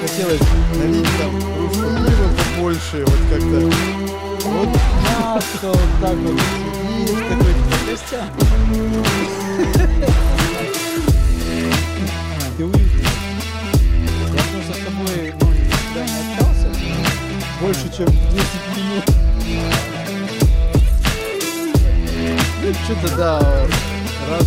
[0.00, 0.40] хотелось
[0.78, 3.60] налить там пива побольше, вот как-то
[4.44, 4.70] вот
[6.00, 7.54] так вот сидишь, такой.
[12.60, 12.82] Ты уютный.
[14.20, 16.68] Я просто с тобой ну, никогда не общался
[17.58, 18.16] больше, чем 10
[18.76, 19.04] минут.
[22.62, 23.66] Ну, что-то да,
[24.28, 24.46] раз